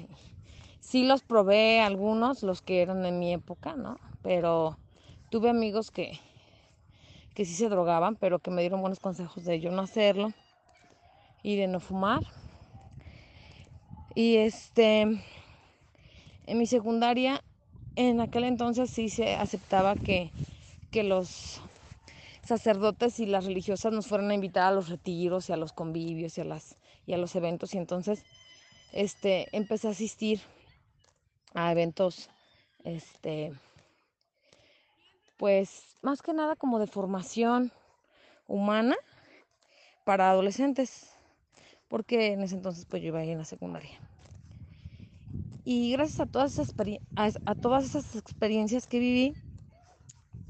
Sí 0.80 1.04
los 1.04 1.22
probé 1.22 1.80
algunos, 1.80 2.42
los 2.42 2.62
que 2.62 2.82
eran 2.82 3.06
en 3.06 3.20
mi 3.20 3.32
época, 3.32 3.76
¿no? 3.76 3.96
Pero 4.22 4.76
tuve 5.30 5.48
amigos 5.48 5.92
que, 5.92 6.18
que 7.32 7.44
sí 7.44 7.54
se 7.54 7.68
drogaban, 7.68 8.16
pero 8.16 8.40
que 8.40 8.50
me 8.50 8.62
dieron 8.62 8.80
buenos 8.80 8.98
consejos 8.98 9.44
de 9.44 9.60
yo 9.60 9.70
no 9.70 9.82
hacerlo 9.82 10.32
y 11.44 11.54
de 11.54 11.68
no 11.68 11.78
fumar. 11.78 12.24
Y 14.16 14.38
este, 14.38 15.02
en 15.02 16.58
mi 16.58 16.66
secundaria, 16.66 17.40
en 17.94 18.20
aquel 18.20 18.42
entonces 18.42 18.90
sí 18.90 19.10
se 19.10 19.36
aceptaba 19.36 19.94
que, 19.94 20.32
que 20.90 21.04
los 21.04 21.60
sacerdotes 22.46 23.20
y 23.20 23.26
las 23.26 23.44
religiosas 23.44 23.92
nos 23.92 24.06
fueran 24.06 24.30
a 24.30 24.34
invitar 24.34 24.64
a 24.64 24.74
los 24.74 24.88
retiros 24.88 25.48
y 25.48 25.52
a 25.52 25.56
los 25.56 25.72
convivios 25.72 26.38
y 26.38 26.40
a, 26.40 26.44
las, 26.44 26.76
y 27.06 27.12
a 27.12 27.18
los 27.18 27.34
eventos. 27.36 27.74
Y 27.74 27.78
entonces 27.78 28.24
este, 28.92 29.48
empecé 29.56 29.88
a 29.88 29.92
asistir 29.92 30.40
a 31.54 31.72
eventos, 31.72 32.28
este, 32.84 33.52
pues 35.36 35.96
más 36.02 36.22
que 36.22 36.32
nada 36.32 36.56
como 36.56 36.78
de 36.78 36.86
formación 36.86 37.72
humana 38.46 38.96
para 40.04 40.30
adolescentes, 40.30 41.10
porque 41.88 42.32
en 42.32 42.42
ese 42.42 42.54
entonces 42.54 42.86
pues 42.88 43.02
yo 43.02 43.08
iba 43.08 43.20
ahí 43.20 43.30
en 43.30 43.38
la 43.38 43.44
secundaria. 43.44 43.98
Y 45.64 45.90
gracias 45.92 46.20
a 46.20 46.26
todas 46.26 46.52
esas, 46.52 46.74
a 47.44 47.54
todas 47.56 47.84
esas 47.84 48.14
experiencias 48.14 48.86
que 48.86 49.00
viví, 49.00 49.34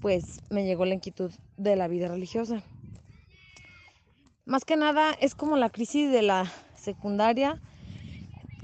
pues 0.06 0.40
me 0.50 0.64
llegó 0.64 0.84
la 0.84 0.94
inquietud 0.94 1.32
de 1.56 1.74
la 1.74 1.88
vida 1.88 2.06
religiosa. 2.06 2.62
Más 4.44 4.64
que 4.64 4.76
nada 4.76 5.10
es 5.20 5.34
como 5.34 5.56
la 5.56 5.68
crisis 5.68 6.12
de 6.12 6.22
la 6.22 6.48
secundaria, 6.76 7.60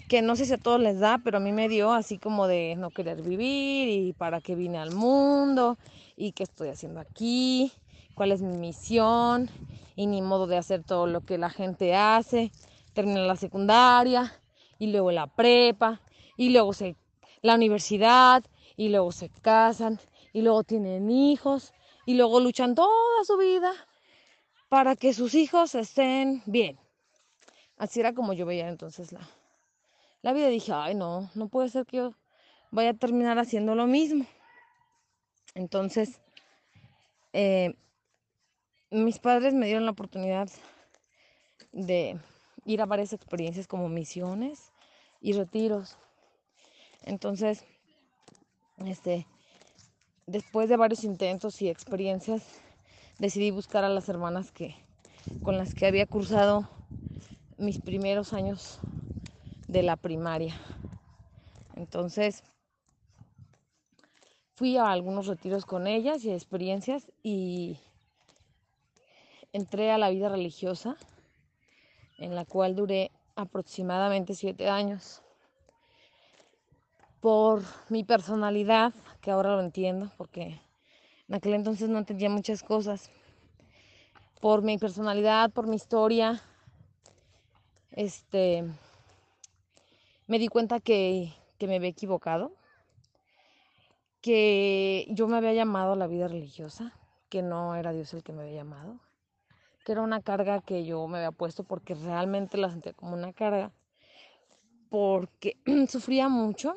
que 0.09 0.23
no 0.23 0.37
sé 0.37 0.45
si 0.45 0.53
a 0.53 0.59
todos 0.59 0.79
les 0.81 1.01
da, 1.01 1.19
pero 1.25 1.39
a 1.39 1.41
mí 1.41 1.51
me 1.51 1.69
dio 1.69 1.93
así 1.93 2.17
como 2.17 2.47
de 2.47 2.77
no 2.77 2.91
querer 2.91 3.23
vivir 3.23 3.89
y 3.89 4.13
para 4.13 4.41
qué 4.41 4.55
vine 4.55 4.79
al 4.79 4.95
mundo 4.95 5.79
y 6.17 6.31
qué 6.31 6.45
estoy 6.45 6.69
haciendo 6.69 7.01
aquí, 7.01 7.73
cuál 8.15 8.31
es 8.31 8.41
mi 8.41 8.57
misión 8.57 9.51
y 9.97 10.07
ni 10.07 10.23
modo 10.23 10.47
de 10.47 10.59
hacer 10.59 10.85
todo 10.85 11.09
lo 11.09 11.23
que 11.23 11.39
la 11.39 11.51
gente 11.51 11.97
hace. 11.97 12.53
Terminé 12.93 13.27
la 13.27 13.35
secundaria 13.35 14.33
y 14.79 14.93
luego 14.93 15.11
la 15.11 15.27
prepa 15.27 16.03
y 16.37 16.51
luego 16.51 16.73
se, 16.73 16.95
la 17.41 17.57
universidad 17.57 18.45
y 18.77 18.91
luego 18.91 19.11
se 19.11 19.29
casan 19.29 19.99
y 20.33 20.42
luego 20.42 20.64
tienen 20.64 21.11
hijos 21.11 21.73
y 22.07 22.14
luego 22.14 22.40
luchan 22.40 22.75
toda 22.75 23.25
su 23.25 23.37
vida 23.37 23.73
para 24.68 24.97
que 24.97 25.12
sus 25.12 25.35
hijos 25.35 25.75
estén 25.75 26.42
bien. 26.47 26.79
Así 27.77 28.01
era 28.01 28.14
como 28.14 28.33
yo 28.33 28.47
veía 28.47 28.68
entonces 28.68 29.12
la, 29.12 29.29
la 30.23 30.33
vida. 30.33 30.49
Dije, 30.49 30.73
ay 30.73 30.95
no, 30.95 31.31
no 31.35 31.49
puede 31.49 31.68
ser 31.68 31.87
que 31.87 31.99
yo 31.99 32.14
vaya 32.71 32.90
a 32.90 32.95
terminar 32.95 33.38
haciendo 33.38 33.75
lo 33.75 33.87
mismo. 33.87 34.27
Entonces, 35.55 36.21
eh, 37.33 37.75
mis 38.90 39.18
padres 39.18 39.55
me 39.55 39.66
dieron 39.66 39.85
la 39.85 39.92
oportunidad 39.92 40.49
de 41.73 42.18
ir 42.64 42.83
a 42.83 42.87
varias 42.87 43.12
experiencias 43.12 43.66
como 43.66 43.88
misiones 43.88 44.73
y 45.21 45.33
retiros. 45.33 45.99
Entonces, 47.03 47.64
este, 48.79 49.27
después 50.27 50.69
de 50.69 50.77
varios 50.77 51.05
intentos 51.05 51.61
y 51.63 51.69
experiencias, 51.69 52.43
decidí 53.19 53.51
buscar 53.51 53.85
a 53.85 53.89
las 53.89 54.09
hermanas 54.09 54.53
que, 54.53 54.75
con 55.43 55.59
las 55.59 55.75
que 55.75 55.87
había 55.87 56.07
cursado 56.07 56.69
mis 57.59 57.79
primeros 57.79 58.33
años 58.33 58.79
de 59.69 59.83
la 59.83 59.97
primaria. 59.97 60.57
Entonces, 61.77 62.43
fui 64.55 64.77
a 64.77 64.91
algunos 64.91 65.27
retiros 65.27 65.65
con 65.65 65.87
ellas 65.87 66.25
y 66.25 66.31
experiencias 66.31 67.11
y 67.23 67.79
entré 69.53 69.91
a 69.91 69.99
la 69.99 70.11
vida 70.11 70.29
religiosa, 70.29 70.97
en 72.19 72.35
la 72.35 72.45
cual 72.45 72.77
duré 72.77 73.11
aproximadamente 73.35 74.35
siete 74.35 74.69
años 74.69 75.23
por 77.23 77.63
mi 77.89 78.03
personalidad, 78.03 78.93
que 79.21 79.31
ahora 79.31 79.55
lo 79.55 79.61
entiendo, 79.61 80.11
porque 80.19 80.61
en 81.29 81.35
aquel 81.37 81.55
entonces 81.55 81.89
no 81.89 81.99
entendía 81.99 82.29
muchas 82.29 82.65
cosas, 82.65 83.13
por 84.41 84.63
mi 84.63 84.77
personalidad, 84.77 85.53
por 85.53 85.69
mi 85.69 85.77
historia, 85.77 86.43
este, 87.93 88.65
me 90.27 90.41
di 90.41 90.49
cuenta 90.49 90.81
que, 90.81 91.33
que 91.59 91.69
me 91.69 91.77
había 91.77 91.91
equivocado, 91.91 92.51
que 94.21 95.07
yo 95.11 95.29
me 95.29 95.37
había 95.37 95.53
llamado 95.53 95.93
a 95.93 95.97
la 95.97 96.09
vida 96.09 96.27
religiosa, 96.27 96.93
que 97.29 97.41
no 97.41 97.77
era 97.77 97.93
Dios 97.93 98.13
el 98.15 98.25
que 98.25 98.33
me 98.33 98.43
había 98.43 98.57
llamado, 98.57 98.99
que 99.85 99.93
era 99.93 100.03
una 100.03 100.23
carga 100.23 100.61
que 100.61 100.85
yo 100.85 101.07
me 101.07 101.19
había 101.19 101.31
puesto 101.31 101.63
porque 101.63 101.95
realmente 101.95 102.59
la 102.59 102.69
sentía 102.69 102.95
como 102.95 103.15
una 103.15 103.33
carga, 103.33 103.71
porque 104.91 105.57
sufría 105.89 106.29
mucho 106.29 106.77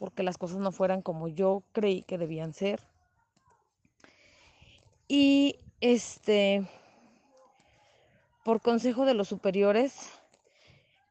porque 0.00 0.22
las 0.22 0.38
cosas 0.38 0.56
no 0.56 0.72
fueran 0.72 1.02
como 1.02 1.28
yo 1.28 1.62
creí 1.72 2.00
que 2.00 2.16
debían 2.16 2.54
ser. 2.54 2.80
Y 5.06 5.56
este, 5.82 6.66
por 8.42 8.62
consejo 8.62 9.04
de 9.04 9.12
los 9.12 9.28
superiores, 9.28 10.10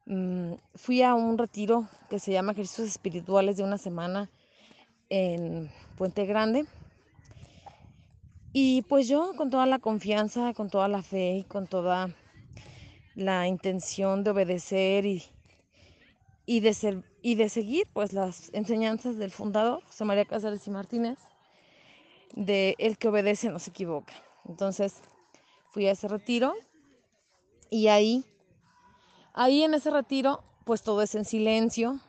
mm, 0.08 0.54
fui 0.74 1.04
a 1.04 1.14
un 1.14 1.38
retiro 1.38 1.88
que 2.10 2.18
se 2.18 2.32
llama 2.32 2.54
Ejercicios 2.54 2.88
Espirituales 2.88 3.58
de 3.58 3.64
una 3.64 3.78
semana 3.78 4.28
en 5.10 5.70
Puente 5.96 6.26
Grande. 6.26 6.66
Y 8.54 8.82
pues 8.82 9.08
yo 9.08 9.34
con 9.38 9.52
toda 9.52 9.68
la 9.68 9.78
confianza, 9.78 10.56
con 10.56 10.72
toda 10.72 10.88
la 10.88 11.04
fe 11.04 11.36
y 11.36 11.44
con 11.44 11.68
toda 11.68 12.10
la 13.14 13.48
intención 13.48 14.24
de 14.24 14.32
obedecer 14.32 15.06
y, 15.06 15.24
y 16.50 16.62
de 16.62 16.74
ser, 16.74 17.04
y 17.22 17.36
de 17.36 17.48
seguir 17.48 17.88
pues 17.94 18.12
las 18.12 18.50
enseñanzas 18.56 19.18
del 19.20 19.30
fundador, 19.30 19.84
José 19.84 20.04
María 20.04 20.26
Cáceres 20.26 20.66
y 20.66 20.72
Martínez, 20.72 21.20
de 22.34 22.74
el 22.80 22.98
que 22.98 23.08
obedece 23.08 23.52
no 23.52 23.60
se 23.60 23.70
equivoca. 23.70 24.16
Entonces 24.46 24.96
fui 25.70 25.86
a 25.86 25.92
ese 25.92 26.08
retiro 26.08 26.56
y 27.70 27.90
ahí, 27.90 28.26
ahí 29.36 29.62
en 29.62 29.76
ese 29.76 29.92
retiro 29.92 30.44
pues 30.66 30.82
todo 30.82 31.04
es 31.04 31.14
en 31.14 31.24
silencio, 31.24 32.00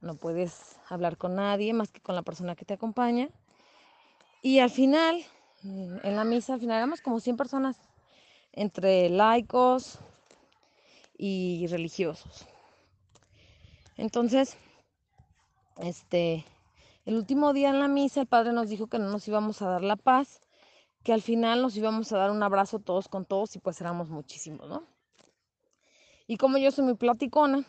no 0.00 0.14
puedes 0.14 0.76
hablar 0.88 1.16
con 1.16 1.34
nadie 1.34 1.72
más 1.72 1.90
que 1.90 2.00
con 2.00 2.14
la 2.14 2.22
persona 2.22 2.54
que 2.54 2.64
te 2.64 2.74
acompaña. 2.74 3.30
Y 4.42 4.60
al 4.60 4.70
final, 4.70 5.24
en 5.64 6.14
la 6.14 6.22
misa, 6.22 6.54
al 6.54 6.60
final 6.60 6.76
éramos 6.76 7.00
como 7.00 7.18
100 7.18 7.36
personas, 7.36 7.76
entre 8.52 9.10
laicos 9.10 9.98
y 11.18 11.66
religiosos. 11.66 12.46
Entonces, 14.02 14.56
este, 15.76 16.44
el 17.04 17.14
último 17.14 17.52
día 17.52 17.68
en 17.70 17.78
la 17.78 17.86
misa 17.86 18.22
el 18.22 18.26
padre 18.26 18.52
nos 18.52 18.68
dijo 18.68 18.88
que 18.88 18.98
no 18.98 19.08
nos 19.08 19.28
íbamos 19.28 19.62
a 19.62 19.68
dar 19.68 19.82
la 19.84 19.94
paz, 19.94 20.42
que 21.04 21.12
al 21.12 21.22
final 21.22 21.62
nos 21.62 21.76
íbamos 21.76 22.12
a 22.12 22.18
dar 22.18 22.32
un 22.32 22.42
abrazo 22.42 22.80
todos 22.80 23.06
con 23.06 23.24
todos 23.24 23.54
y 23.54 23.60
pues 23.60 23.80
éramos 23.80 24.08
muchísimos, 24.08 24.68
¿no? 24.68 24.82
Y 26.26 26.36
como 26.36 26.58
yo 26.58 26.72
soy 26.72 26.82
muy 26.84 26.94
platicona, 26.94 27.62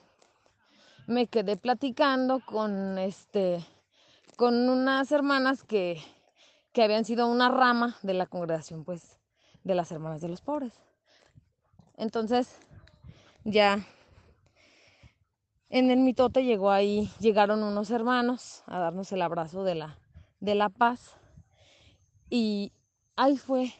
me 1.06 1.28
quedé 1.28 1.56
platicando 1.56 2.40
con 2.44 2.98
este 2.98 3.64
con 4.36 4.68
unas 4.68 5.12
hermanas 5.12 5.64
que, 5.64 6.02
que 6.72 6.82
habían 6.82 7.06
sido 7.06 7.28
una 7.28 7.50
rama 7.50 7.96
de 8.02 8.16
la 8.16 8.26
congregación, 8.26 8.86
pues, 8.86 9.20
de 9.64 9.76
las 9.76 9.92
hermanas 9.92 10.22
de 10.22 10.30
los 10.30 10.42
pobres. 10.42 10.74
Entonces, 11.96 12.58
ya 13.44 13.86
en 15.74 15.90
el 15.90 16.02
mitote 16.02 16.44
llegó 16.44 16.70
ahí, 16.70 17.10
llegaron 17.20 17.64
unos 17.64 17.90
hermanos 17.90 18.62
a 18.68 18.78
darnos 18.78 19.12
el 19.12 19.24
abrazo 19.24 19.64
de 19.64 19.74
la, 19.74 19.98
de 20.40 20.54
la 20.54 20.70
paz. 20.70 21.16
Y 22.30 22.72
ahí 23.16 23.38
fue 23.38 23.74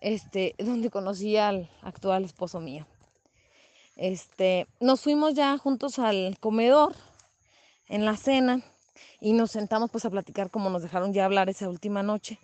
este, 0.00 0.54
donde 0.58 0.88
conocí 0.90 1.36
al 1.36 1.68
actual 1.82 2.24
esposo 2.24 2.60
mío. 2.60 2.86
Este, 3.96 4.68
nos 4.78 5.00
fuimos 5.00 5.34
ya 5.34 5.58
juntos 5.58 5.98
al 5.98 6.38
comedor 6.38 6.94
en 7.88 8.04
la 8.04 8.16
cena 8.16 8.62
y 9.20 9.32
nos 9.32 9.50
sentamos 9.50 9.90
pues 9.90 10.04
a 10.04 10.10
platicar 10.10 10.52
como 10.52 10.70
nos 10.70 10.84
dejaron 10.84 11.12
ya 11.12 11.24
hablar 11.24 11.48
esa 11.48 11.68
última 11.68 12.04
noche. 12.04 12.38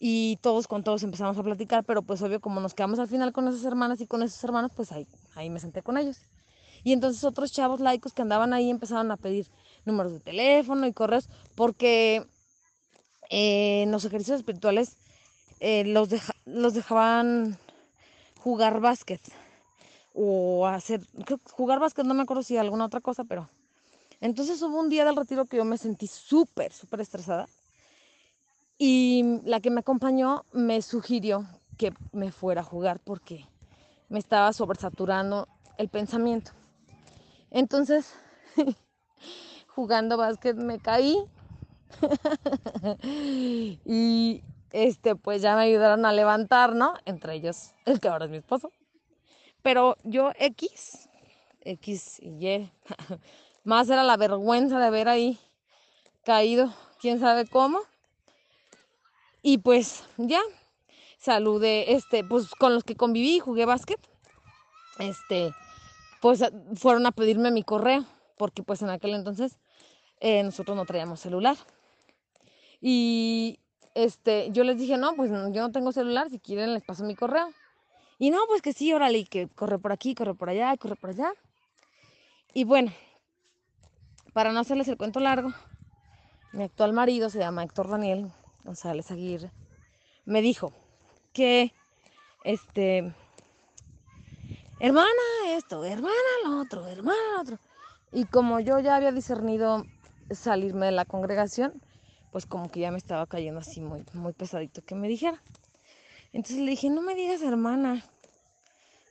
Y 0.00 0.40
todos 0.42 0.66
con 0.66 0.82
todos 0.82 1.04
empezamos 1.04 1.38
a 1.38 1.42
platicar, 1.44 1.84
pero 1.84 2.02
pues 2.02 2.20
obvio 2.20 2.40
como 2.40 2.60
nos 2.60 2.74
quedamos 2.74 2.98
al 2.98 3.06
final 3.06 3.32
con 3.32 3.46
esas 3.46 3.64
hermanas 3.64 4.00
y 4.00 4.08
con 4.08 4.24
esos 4.24 4.42
hermanos, 4.42 4.72
pues 4.74 4.90
ahí, 4.90 5.06
ahí 5.36 5.50
me 5.50 5.60
senté 5.60 5.82
con 5.82 5.98
ellos. 5.98 6.20
Y 6.84 6.92
entonces 6.92 7.24
otros 7.24 7.50
chavos 7.50 7.80
laicos 7.80 8.12
que 8.12 8.22
andaban 8.22 8.52
ahí 8.52 8.70
empezaron 8.70 9.10
a 9.10 9.16
pedir 9.16 9.46
números 9.84 10.12
de 10.12 10.20
teléfono 10.20 10.86
y 10.86 10.92
correos 10.92 11.28
porque 11.54 12.26
eh, 13.30 13.82
en 13.82 13.90
los 13.90 14.04
ejercicios 14.04 14.38
espirituales 14.38 14.96
eh, 15.60 15.84
los, 15.84 16.08
los 16.44 16.74
dejaban 16.74 17.58
jugar 18.38 18.80
básquet 18.80 19.20
o 20.12 20.66
hacer, 20.66 21.00
jugar 21.50 21.80
básquet, 21.80 22.04
no 22.04 22.14
me 22.14 22.22
acuerdo 22.22 22.42
si 22.42 22.56
alguna 22.56 22.84
otra 22.84 23.00
cosa, 23.00 23.24
pero 23.24 23.48
entonces 24.20 24.60
hubo 24.62 24.78
un 24.78 24.88
día 24.88 25.04
del 25.04 25.16
retiro 25.16 25.46
que 25.46 25.56
yo 25.56 25.64
me 25.64 25.78
sentí 25.78 26.06
súper, 26.06 26.72
súper 26.72 27.00
estresada 27.00 27.48
y 28.78 29.40
la 29.44 29.60
que 29.60 29.70
me 29.70 29.80
acompañó 29.80 30.44
me 30.52 30.82
sugirió 30.82 31.46
que 31.76 31.92
me 32.12 32.30
fuera 32.30 32.60
a 32.60 32.64
jugar 32.64 33.00
porque 33.00 33.46
me 34.08 34.18
estaba 34.18 34.52
sobresaturando 34.52 35.48
el 35.78 35.88
pensamiento. 35.88 36.52
Entonces, 37.54 38.12
jugando 39.68 40.16
básquet 40.16 40.56
me 40.56 40.80
caí 40.80 41.16
y 43.84 44.42
este 44.72 45.14
pues 45.14 45.40
ya 45.40 45.54
me 45.54 45.62
ayudaron 45.62 46.04
a 46.04 46.12
levantar, 46.12 46.74
¿no? 46.74 46.94
Entre 47.04 47.34
ellos 47.34 47.70
el 47.84 48.00
que 48.00 48.08
ahora 48.08 48.24
es 48.24 48.32
mi 48.32 48.38
esposo. 48.38 48.72
Pero 49.62 49.96
yo 50.02 50.32
X, 50.36 51.08
X 51.60 52.18
y 52.20 52.44
Y, 52.44 52.72
más 53.64 53.88
era 53.88 54.02
la 54.02 54.16
vergüenza 54.16 54.80
de 54.80 54.86
haber 54.86 55.08
ahí 55.08 55.38
caído, 56.24 56.74
quién 57.00 57.20
sabe 57.20 57.46
cómo. 57.46 57.78
Y 59.42 59.58
pues 59.58 60.02
ya, 60.16 60.40
saludé, 61.18 61.92
este, 61.92 62.24
pues 62.24 62.50
con 62.50 62.74
los 62.74 62.82
que 62.82 62.96
conviví 62.96 63.38
jugué 63.38 63.64
básquet, 63.64 64.00
este, 64.98 65.54
pues 66.24 66.42
fueron 66.76 67.04
a 67.04 67.12
pedirme 67.12 67.50
mi 67.50 67.62
correo, 67.62 68.06
porque 68.38 68.62
pues 68.62 68.80
en 68.80 68.88
aquel 68.88 69.12
entonces 69.12 69.58
eh, 70.20 70.42
nosotros 70.42 70.74
no 70.74 70.86
traíamos 70.86 71.20
celular. 71.20 71.54
Y 72.80 73.60
este, 73.94 74.50
yo 74.50 74.64
les 74.64 74.78
dije, 74.78 74.96
no, 74.96 75.14
pues 75.16 75.30
yo 75.30 75.60
no 75.60 75.70
tengo 75.70 75.92
celular, 75.92 76.30
si 76.30 76.38
quieren 76.38 76.72
les 76.72 76.82
paso 76.82 77.04
mi 77.04 77.14
correo. 77.14 77.50
Y 78.18 78.30
no, 78.30 78.38
pues 78.48 78.62
que 78.62 78.72
sí, 78.72 78.90
órale, 78.90 79.26
que 79.26 79.48
corre 79.48 79.78
por 79.78 79.92
aquí, 79.92 80.14
corre 80.14 80.34
por 80.34 80.48
allá, 80.48 80.74
corre 80.78 80.96
por 80.96 81.10
allá. 81.10 81.30
Y 82.54 82.64
bueno, 82.64 82.90
para 84.32 84.50
no 84.50 84.60
hacerles 84.60 84.88
el 84.88 84.96
cuento 84.96 85.20
largo, 85.20 85.52
mi 86.54 86.64
actual 86.64 86.94
marido 86.94 87.28
se 87.28 87.40
llama 87.40 87.64
Héctor 87.64 87.90
Daniel 87.90 88.32
González 88.64 89.10
Aguirre, 89.10 89.52
me 90.24 90.40
dijo 90.40 90.72
que, 91.34 91.74
este, 92.44 93.12
hermana 94.80 95.08
esto, 95.48 95.84
hermana 95.84 96.14
lo 96.44 96.60
otro, 96.60 96.86
hermana 96.86 97.18
lo 97.36 97.42
otro. 97.42 97.58
Y 98.12 98.24
como 98.26 98.60
yo 98.60 98.78
ya 98.80 98.96
había 98.96 99.12
discernido 99.12 99.84
salirme 100.30 100.86
de 100.86 100.92
la 100.92 101.04
congregación, 101.04 101.82
pues 102.32 102.46
como 102.46 102.70
que 102.70 102.80
ya 102.80 102.90
me 102.90 102.98
estaba 102.98 103.26
cayendo 103.26 103.60
así 103.60 103.80
muy, 103.80 104.04
muy 104.12 104.32
pesadito 104.32 104.82
que 104.82 104.94
me 104.94 105.08
dijera. 105.08 105.42
Entonces 106.32 106.58
le 106.58 106.70
dije, 106.70 106.90
no 106.90 107.00
me 107.00 107.14
digas 107.14 107.42
hermana, 107.42 108.04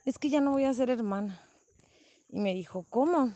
es 0.04 0.18
que 0.18 0.28
ya 0.28 0.40
no 0.40 0.52
voy 0.52 0.64
a 0.64 0.74
ser 0.74 0.90
hermana. 0.90 1.40
Y 2.28 2.40
me 2.40 2.52
dijo, 2.52 2.84
¿cómo? 2.90 3.32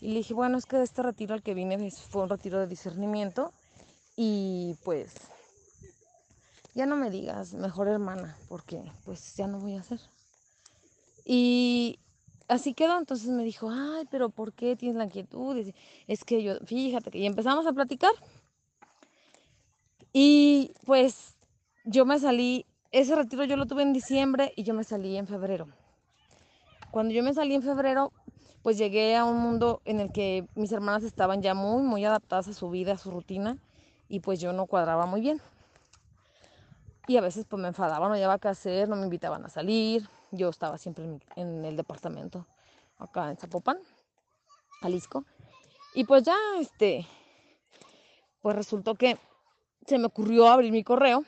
Y 0.00 0.08
le 0.08 0.14
dije, 0.16 0.34
bueno, 0.34 0.58
es 0.58 0.66
que 0.66 0.76
de 0.76 0.84
este 0.84 1.02
retiro 1.02 1.34
al 1.34 1.42
que 1.42 1.54
vine 1.54 1.90
fue 1.90 2.22
un 2.22 2.28
retiro 2.28 2.58
de 2.58 2.66
discernimiento 2.66 3.52
y 4.16 4.76
pues 4.84 5.14
ya 6.74 6.86
no 6.86 6.96
me 6.96 7.10
digas 7.10 7.54
mejor 7.54 7.88
hermana, 7.88 8.36
porque 8.48 8.82
pues 9.04 9.36
ya 9.36 9.46
no 9.46 9.60
voy 9.60 9.76
a 9.76 9.80
hacer. 9.80 10.00
Y 11.24 11.98
así 12.48 12.74
quedó, 12.74 12.98
entonces 12.98 13.30
me 13.30 13.44
dijo, 13.44 13.70
ay, 13.70 14.06
pero 14.10 14.28
¿por 14.28 14.52
qué 14.52 14.76
tienes 14.76 14.96
la 14.96 15.04
inquietud? 15.04 15.72
Es 16.06 16.24
que 16.24 16.42
yo, 16.42 16.56
fíjate 16.66 17.10
que 17.10 17.18
y 17.18 17.26
empezamos 17.26 17.66
a 17.66 17.72
platicar. 17.72 18.12
Y 20.12 20.72
pues 20.84 21.36
yo 21.84 22.04
me 22.04 22.18
salí, 22.18 22.66
ese 22.92 23.16
retiro 23.16 23.44
yo 23.44 23.56
lo 23.56 23.66
tuve 23.66 23.82
en 23.82 23.92
diciembre 23.92 24.52
y 24.56 24.62
yo 24.62 24.74
me 24.74 24.84
salí 24.84 25.16
en 25.16 25.26
febrero. 25.26 25.66
Cuando 26.90 27.12
yo 27.12 27.24
me 27.24 27.34
salí 27.34 27.54
en 27.54 27.62
febrero, 27.62 28.12
pues 28.62 28.78
llegué 28.78 29.16
a 29.16 29.24
un 29.24 29.38
mundo 29.38 29.82
en 29.84 30.00
el 30.00 30.12
que 30.12 30.46
mis 30.54 30.70
hermanas 30.70 31.02
estaban 31.02 31.42
ya 31.42 31.54
muy, 31.54 31.82
muy 31.82 32.04
adaptadas 32.04 32.48
a 32.48 32.54
su 32.54 32.70
vida, 32.70 32.92
a 32.92 32.98
su 32.98 33.10
rutina, 33.10 33.58
y 34.08 34.20
pues 34.20 34.40
yo 34.40 34.52
no 34.52 34.66
cuadraba 34.66 35.04
muy 35.06 35.20
bien. 35.20 35.40
Y 37.06 37.16
a 37.16 37.20
veces 37.20 37.44
pues 37.48 37.60
me 37.60 37.68
enfadaba, 37.68 38.08
no 38.08 38.16
llevaba 38.16 38.38
qué 38.38 38.48
hacer, 38.48 38.88
no 38.88 38.96
me 38.96 39.04
invitaban 39.04 39.44
a 39.44 39.48
salir. 39.48 40.08
Yo 40.30 40.48
estaba 40.48 40.78
siempre 40.78 41.04
en, 41.04 41.22
en 41.36 41.64
el 41.64 41.76
departamento 41.76 42.46
acá 42.98 43.30
en 43.30 43.36
Zapopan, 43.36 43.78
Jalisco. 44.80 45.24
Y 45.94 46.04
pues 46.04 46.22
ya, 46.22 46.36
este, 46.58 47.06
pues 48.40 48.56
resultó 48.56 48.94
que 48.94 49.18
se 49.86 49.98
me 49.98 50.06
ocurrió 50.06 50.48
abrir 50.48 50.72
mi 50.72 50.82
correo 50.82 51.24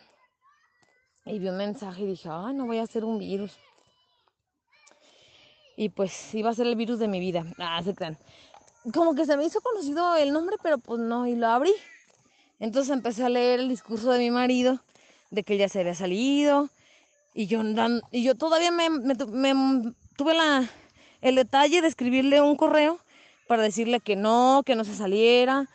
y 1.25 1.39
vi 1.39 1.49
un 1.49 1.57
mensaje 1.57 2.03
y 2.03 2.07
dije, 2.07 2.29
ay, 2.31 2.55
no 2.55 2.67
voy 2.67 2.79
a 2.79 2.85
hacer 2.85 3.05
un 3.05 3.19
virus. 3.19 3.57
Y 5.77 5.91
pues 5.91 6.35
iba 6.35 6.51
a 6.51 6.55
ser 6.55 6.67
el 6.67 6.77
virus 6.77 6.99
de 6.99 7.09
mi 7.09 7.21
vida. 7.21 7.45
Ah, 7.59 7.83
se 7.83 7.95
crean. 7.95 8.17
Como 8.95 9.15
que 9.15 9.27
se 9.27 9.37
me 9.37 9.45
hizo 9.45 9.61
conocido 9.61 10.17
el 10.17 10.33
nombre, 10.33 10.57
pero 10.62 10.79
pues 10.79 11.01
no, 11.01 11.27
y 11.27 11.35
lo 11.35 11.49
abrí. 11.49 11.75
Entonces 12.59 12.93
empecé 12.93 13.25
a 13.25 13.29
leer 13.29 13.61
el 13.61 13.69
discurso 13.69 14.11
de 14.11 14.19
mi 14.19 14.31
marido, 14.31 14.81
de 15.37 15.44
que 15.44 15.59
ya 15.59 15.68
se 15.68 15.81
había 15.81 15.94
salido. 15.94 16.70
Y 17.35 17.46
yo, 17.46 17.62
y 18.11 18.25
yo 18.25 18.35
todavía 18.35 18.72
me, 18.72 18.88
tuve 20.16 20.35
la, 20.35 20.68
el 21.20 21.35
detalle 21.37 21.83
de 21.83 21.88
escribirle 21.88 22.40
un 22.40 22.57
correo 22.57 22.99
para 23.46 23.62
decirle 23.62 24.01
que 24.01 24.16
no, 24.16 24.62
que 24.64 24.75
no 24.75 24.85
se 24.85 24.96
saliera, 24.96 25.68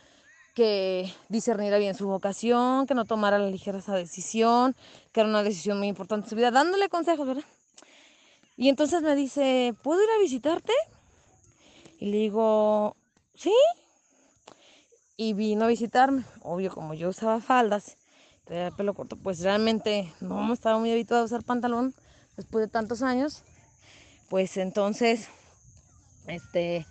que 0.55 1.13
discerniera 1.29 1.77
bien 1.77 1.93
su 1.93 2.07
vocación, 2.07 2.87
que 2.87 2.95
no 2.95 3.05
tomara 3.05 3.37
la 3.37 3.47
ligera 3.49 3.77
esa 3.77 3.95
decisión, 3.95 4.75
que 5.11 5.21
era 5.21 5.29
una 5.29 5.43
decisión 5.43 5.77
muy 5.77 5.87
importante 5.87 6.25
en 6.25 6.29
su 6.31 6.35
vida, 6.35 6.49
dándole 6.49 6.89
consejos, 6.89 7.27
¿verdad? 7.27 7.45
Y 8.57 8.67
entonces 8.67 9.03
me 9.03 9.15
dice, 9.15 9.75
¿puedo 9.83 10.03
ir 10.03 10.09
a 10.09 10.19
visitarte? 10.19 10.73
Y 11.99 12.07
le 12.07 12.17
digo, 12.17 12.95
sí. 13.35 13.53
Y 15.15 15.33
vino 15.33 15.65
a 15.65 15.67
visitarme. 15.67 16.23
Obvio, 16.41 16.73
como 16.73 16.95
yo 16.95 17.09
usaba 17.09 17.39
faldas, 17.39 17.97
tenía 18.45 18.71
pelo 18.71 18.93
corto, 18.93 19.15
pues 19.15 19.41
realmente 19.41 20.11
no 20.19 20.51
estaba 20.53 20.79
muy 20.79 20.91
habituada 20.91 21.23
a 21.23 21.25
usar 21.25 21.43
pantalón 21.43 21.93
después 22.35 22.65
de 22.65 22.69
tantos 22.69 23.01
años. 23.01 23.43
Pues 24.29 24.57
entonces, 24.57 25.29
este, 26.27 26.85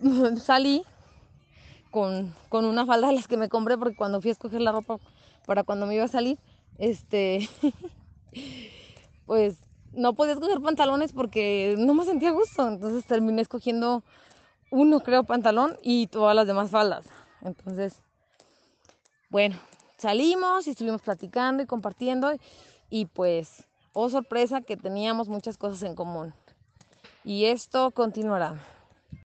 salí 0.42 0.84
con, 1.90 2.34
con 2.48 2.64
una 2.64 2.86
falda 2.86 3.08
de 3.08 3.14
las 3.14 3.28
que 3.28 3.36
me 3.36 3.48
compré 3.48 3.78
porque 3.78 3.96
cuando 3.96 4.20
fui 4.20 4.30
a 4.30 4.32
escoger 4.32 4.60
la 4.60 4.72
ropa 4.72 4.98
para 5.46 5.64
cuando 5.64 5.86
me 5.86 5.94
iba 5.94 6.04
a 6.04 6.08
salir, 6.08 6.38
este, 6.78 7.48
pues 9.26 9.56
no 9.92 10.14
podía 10.14 10.34
escoger 10.34 10.60
pantalones 10.60 11.12
porque 11.12 11.74
no 11.78 11.94
me 11.94 12.04
sentía 12.04 12.30
gusto. 12.32 12.68
Entonces 12.68 13.04
terminé 13.06 13.42
escogiendo 13.42 14.04
uno, 14.70 15.00
creo, 15.00 15.24
pantalón 15.24 15.78
y 15.82 16.06
todas 16.08 16.36
las 16.36 16.46
demás 16.46 16.70
faldas. 16.70 17.06
Entonces, 17.40 17.94
bueno, 19.30 19.56
salimos 19.96 20.66
y 20.66 20.70
estuvimos 20.70 21.02
platicando 21.02 21.62
y 21.62 21.66
compartiendo 21.66 22.32
y 22.90 23.06
pues, 23.06 23.64
oh 23.92 24.08
sorpresa 24.08 24.60
que 24.60 24.76
teníamos 24.76 25.28
muchas 25.28 25.56
cosas 25.56 25.82
en 25.82 25.94
común. 25.94 26.34
Y 27.24 27.46
esto 27.46 27.90
continuará. 27.90 28.54